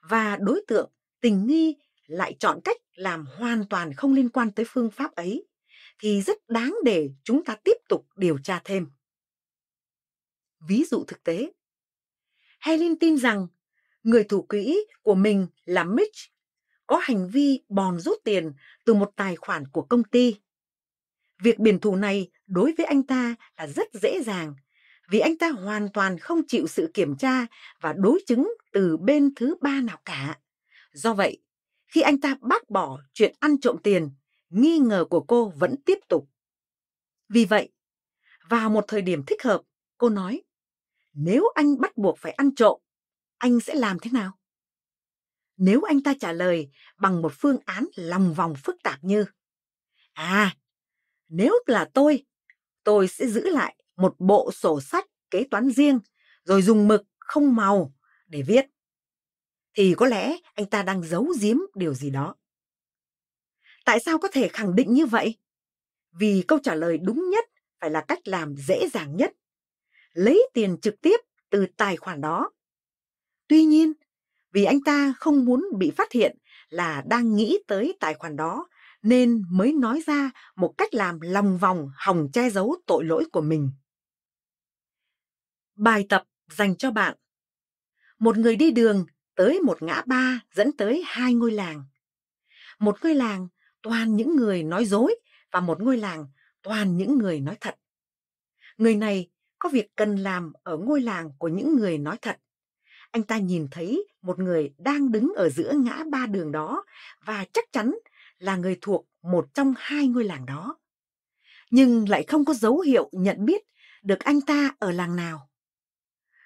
và 0.00 0.36
đối 0.36 0.64
tượng 0.66 0.90
tình 1.20 1.46
nghi 1.46 1.76
lại 2.06 2.36
chọn 2.38 2.60
cách 2.64 2.76
làm 2.94 3.26
hoàn 3.26 3.64
toàn 3.70 3.94
không 3.94 4.14
liên 4.14 4.28
quan 4.28 4.50
tới 4.50 4.66
phương 4.68 4.90
pháp 4.90 5.14
ấy 5.14 5.46
thì 5.98 6.22
rất 6.22 6.48
đáng 6.48 6.76
để 6.84 7.10
chúng 7.24 7.44
ta 7.44 7.56
tiếp 7.64 7.76
tục 7.88 8.06
điều 8.16 8.38
tra 8.38 8.60
thêm. 8.64 8.86
Ví 10.68 10.84
dụ 10.84 11.04
thực 11.04 11.22
tế, 11.22 11.52
Helen 12.60 12.98
tin 12.98 13.18
rằng 13.18 13.46
Người 14.02 14.24
thủ 14.24 14.42
quỹ 14.42 14.86
của 15.02 15.14
mình 15.14 15.46
là 15.64 15.84
Mitch 15.84 16.16
có 16.86 16.96
hành 17.02 17.28
vi 17.28 17.60
bòn 17.68 18.00
rút 18.00 18.18
tiền 18.24 18.52
từ 18.84 18.94
một 18.94 19.12
tài 19.16 19.36
khoản 19.36 19.68
của 19.68 19.82
công 19.82 20.04
ty. 20.04 20.36
Việc 21.42 21.58
biển 21.58 21.78
thủ 21.78 21.96
này 21.96 22.30
đối 22.46 22.74
với 22.78 22.86
anh 22.86 23.02
ta 23.02 23.34
là 23.56 23.66
rất 23.66 23.88
dễ 23.92 24.22
dàng 24.22 24.54
vì 25.10 25.18
anh 25.18 25.38
ta 25.38 25.50
hoàn 25.50 25.88
toàn 25.92 26.18
không 26.18 26.46
chịu 26.48 26.66
sự 26.66 26.90
kiểm 26.94 27.16
tra 27.16 27.46
và 27.80 27.92
đối 27.92 28.22
chứng 28.26 28.54
từ 28.72 28.96
bên 28.96 29.34
thứ 29.34 29.54
ba 29.60 29.80
nào 29.80 29.98
cả. 30.04 30.38
Do 30.92 31.14
vậy, 31.14 31.42
khi 31.86 32.00
anh 32.00 32.20
ta 32.20 32.36
bác 32.40 32.70
bỏ 32.70 33.00
chuyện 33.12 33.34
ăn 33.40 33.60
trộm 33.60 33.76
tiền, 33.82 34.10
nghi 34.50 34.78
ngờ 34.78 35.04
của 35.10 35.20
cô 35.20 35.52
vẫn 35.56 35.74
tiếp 35.84 35.98
tục. 36.08 36.28
Vì 37.28 37.44
vậy, 37.44 37.72
vào 38.48 38.70
một 38.70 38.84
thời 38.88 39.02
điểm 39.02 39.22
thích 39.26 39.42
hợp, 39.42 39.60
cô 39.98 40.08
nói, 40.08 40.42
nếu 41.12 41.48
anh 41.54 41.80
bắt 41.80 41.96
buộc 41.96 42.18
phải 42.18 42.32
ăn 42.32 42.54
trộm, 42.54 42.80
anh 43.38 43.60
sẽ 43.60 43.74
làm 43.74 43.98
thế 43.98 44.10
nào? 44.10 44.38
Nếu 45.56 45.82
anh 45.82 46.02
ta 46.02 46.14
trả 46.20 46.32
lời 46.32 46.70
bằng 46.98 47.22
một 47.22 47.32
phương 47.38 47.58
án 47.64 47.86
lòng 47.94 48.34
vòng 48.34 48.54
phức 48.64 48.76
tạp 48.82 49.04
như, 49.04 49.24
à, 50.12 50.56
nếu 51.28 51.54
là 51.66 51.90
tôi, 51.94 52.24
tôi 52.84 53.08
sẽ 53.08 53.26
giữ 53.26 53.48
lại 53.48 53.76
một 54.00 54.14
bộ 54.18 54.50
sổ 54.52 54.80
sách 54.80 55.06
kế 55.30 55.44
toán 55.50 55.70
riêng, 55.70 56.00
rồi 56.44 56.62
dùng 56.62 56.88
mực 56.88 57.02
không 57.18 57.56
màu 57.56 57.92
để 58.26 58.42
viết. 58.42 58.66
Thì 59.74 59.94
có 59.96 60.06
lẽ 60.06 60.36
anh 60.54 60.66
ta 60.66 60.82
đang 60.82 61.02
giấu 61.02 61.32
giếm 61.40 61.56
điều 61.74 61.94
gì 61.94 62.10
đó. 62.10 62.34
Tại 63.84 64.00
sao 64.00 64.18
có 64.18 64.28
thể 64.32 64.48
khẳng 64.48 64.74
định 64.74 64.92
như 64.94 65.06
vậy? 65.06 65.38
Vì 66.12 66.44
câu 66.48 66.58
trả 66.62 66.74
lời 66.74 66.98
đúng 66.98 67.30
nhất 67.30 67.44
phải 67.80 67.90
là 67.90 68.04
cách 68.08 68.28
làm 68.28 68.54
dễ 68.56 68.88
dàng 68.92 69.16
nhất. 69.16 69.32
Lấy 70.12 70.48
tiền 70.54 70.76
trực 70.82 71.00
tiếp 71.00 71.20
từ 71.50 71.66
tài 71.76 71.96
khoản 71.96 72.20
đó. 72.20 72.50
Tuy 73.48 73.64
nhiên, 73.64 73.92
vì 74.52 74.64
anh 74.64 74.80
ta 74.84 75.14
không 75.18 75.44
muốn 75.44 75.64
bị 75.78 75.90
phát 75.90 76.12
hiện 76.12 76.38
là 76.68 77.02
đang 77.06 77.36
nghĩ 77.36 77.58
tới 77.66 77.96
tài 78.00 78.14
khoản 78.14 78.36
đó 78.36 78.68
nên 79.02 79.42
mới 79.50 79.72
nói 79.72 80.02
ra 80.06 80.30
một 80.56 80.74
cách 80.78 80.94
làm 80.94 81.20
lòng 81.20 81.58
vòng 81.58 81.90
hòng 81.96 82.28
che 82.32 82.50
giấu 82.50 82.76
tội 82.86 83.04
lỗi 83.04 83.24
của 83.32 83.40
mình. 83.40 83.70
Bài 85.80 86.06
tập 86.08 86.24
dành 86.50 86.76
cho 86.76 86.90
bạn. 86.90 87.16
Một 88.18 88.38
người 88.38 88.56
đi 88.56 88.70
đường 88.70 89.06
tới 89.34 89.60
một 89.60 89.82
ngã 89.82 90.02
ba 90.06 90.40
dẫn 90.54 90.72
tới 90.72 91.02
hai 91.06 91.34
ngôi 91.34 91.52
làng. 91.52 91.84
Một 92.78 92.96
ngôi 93.02 93.14
làng 93.14 93.48
toàn 93.82 94.16
những 94.16 94.36
người 94.36 94.62
nói 94.62 94.84
dối 94.84 95.14
và 95.50 95.60
một 95.60 95.82
ngôi 95.82 95.96
làng 95.96 96.26
toàn 96.62 96.96
những 96.96 97.18
người 97.18 97.40
nói 97.40 97.56
thật. 97.60 97.76
Người 98.76 98.94
này 98.96 99.30
có 99.58 99.68
việc 99.68 99.96
cần 99.96 100.16
làm 100.16 100.52
ở 100.62 100.76
ngôi 100.76 101.00
làng 101.00 101.30
của 101.38 101.48
những 101.48 101.76
người 101.76 101.98
nói 101.98 102.16
thật. 102.22 102.36
Anh 103.10 103.22
ta 103.22 103.38
nhìn 103.38 103.68
thấy 103.70 104.08
một 104.22 104.38
người 104.38 104.74
đang 104.78 105.12
đứng 105.12 105.32
ở 105.36 105.48
giữa 105.48 105.72
ngã 105.72 106.04
ba 106.10 106.26
đường 106.26 106.52
đó 106.52 106.84
và 107.24 107.44
chắc 107.52 107.64
chắn 107.72 107.94
là 108.38 108.56
người 108.56 108.78
thuộc 108.80 109.06
một 109.22 109.54
trong 109.54 109.74
hai 109.76 110.06
ngôi 110.08 110.24
làng 110.24 110.46
đó. 110.46 110.78
Nhưng 111.70 112.08
lại 112.08 112.24
không 112.28 112.44
có 112.44 112.54
dấu 112.54 112.80
hiệu 112.80 113.08
nhận 113.12 113.44
biết 113.44 113.62
được 114.02 114.20
anh 114.20 114.40
ta 114.40 114.74
ở 114.78 114.92
làng 114.92 115.16
nào 115.16 115.49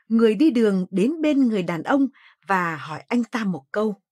người 0.09 0.35
đi 0.35 0.51
đường 0.51 0.87
đến 0.91 1.23
bên 1.23 1.49
người 1.49 1.63
đàn 1.63 1.83
ông 1.83 2.09
và 2.47 2.77
hỏi 2.77 3.05
anh 3.09 3.25
ta 3.25 3.45
một 3.45 3.65
câu. 3.73 4.03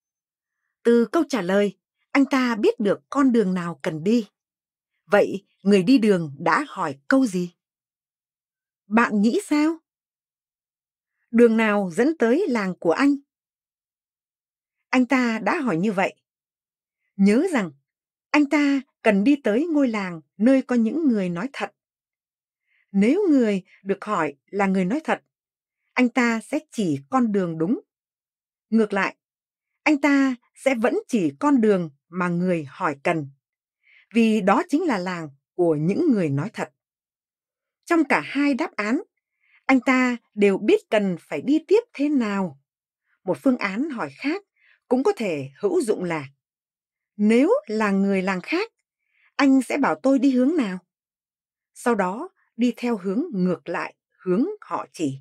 Từ 0.85 1.07
câu 1.13 1.23
trả 1.29 1.43
lời, 1.43 1.79
anh 2.11 2.25
ta 2.25 2.57
biết 2.57 2.81
được 2.81 3.01
con 3.11 3.33
đường 3.33 3.55
nào 3.55 3.79
cần 3.83 4.05
đi. 4.05 4.29
Vậy 5.07 5.47
người 5.63 5.83
đi 5.83 5.99
đường 5.99 6.35
đã 6.39 6.65
hỏi 6.69 6.99
câu 7.09 7.27
gì? 7.27 7.55
Bạn 8.87 9.23
nghĩ 9.23 9.41
sao? 9.47 9.79
Đường 11.31 11.57
nào 11.57 11.91
dẫn 11.93 12.17
tới 12.19 12.47
làng 12.49 12.75
của 12.81 12.93
anh? 12.93 13.17
Anh 14.91 15.07
ta 15.07 15.39
đã 15.39 15.61
hỏi 15.61 15.77
như 15.77 15.93
vậy. 15.93 16.15
Nhớ 17.17 17.47
rằng, 17.53 17.71
anh 18.31 18.47
ta 18.47 18.81
cần 19.03 19.25
đi 19.25 19.37
tới 19.45 19.67
ngôi 19.71 19.89
làng 19.89 20.21
nơi 20.37 20.63
có 20.63 20.77
những 20.77 21.09
người 21.09 21.29
nói 21.29 21.49
thật. 21.53 21.73
Nếu 22.93 23.21
người 23.31 23.63
được 23.83 24.05
hỏi 24.05 24.35
là 24.47 24.67
người 24.67 24.85
nói 24.85 25.01
thật, 25.05 25.23
anh 25.95 26.09
ta 26.09 26.41
sẽ 26.41 26.59
chỉ 26.71 26.99
con 27.11 27.33
đường 27.33 27.59
đúng. 27.59 27.81
Ngược 28.71 28.93
lại, 28.93 29.17
anh 29.83 30.01
ta 30.01 30.37
sẽ 30.55 30.75
vẫn 30.75 30.99
chỉ 31.09 31.33
con 31.39 31.61
đường 31.61 31.91
mà 32.09 32.29
người 32.29 32.65
hỏi 32.69 32.97
cần, 33.03 33.31
vì 34.15 34.41
đó 34.41 34.63
chính 34.69 34.83
là 34.83 34.99
làng 34.99 35.29
của 35.55 35.75
những 35.75 36.13
người 36.13 36.29
nói 36.29 36.51
thật. 36.53 36.73
Trong 37.85 38.05
cả 38.05 38.21
hai 38.25 38.55
đáp 38.55 38.77
án, 38.77 39.03
anh 39.67 39.81
ta 39.81 40.17
đều 40.35 40.59
biết 40.59 40.81
cần 40.91 41.17
phải 41.21 41.43
đi 41.43 41.65
tiếp 41.69 41.81
thế 41.93 42.09
nào. 42.09 42.61
Một 43.25 43.39
phương 43.43 43.59
án 43.59 43.91
hỏi 43.91 44.11
khác 44.19 44.43
cũng 44.89 45.03
có 45.03 45.13
thể 45.17 45.51
hữu 45.61 45.83
dụng 45.83 46.05
là 46.05 46.27
nếu 47.17 47.51
là 47.67 47.91
người 47.91 48.23
làng 48.23 48.41
khác, 48.41 48.73
anh 49.37 49.63
sẽ 49.63 49.79
bảo 49.79 49.95
tôi 50.03 50.19
đi 50.19 50.31
hướng 50.31 50.57
nào? 50.57 50.79
Sau 51.75 51.95
đó 51.95 52.29
đi 52.57 52.75
theo 52.77 52.97
hướng 52.97 53.23
ngược 53.33 53.69
lại 53.69 53.95
hướng 54.25 54.47
họ 54.61 54.87
chỉ. 54.93 55.21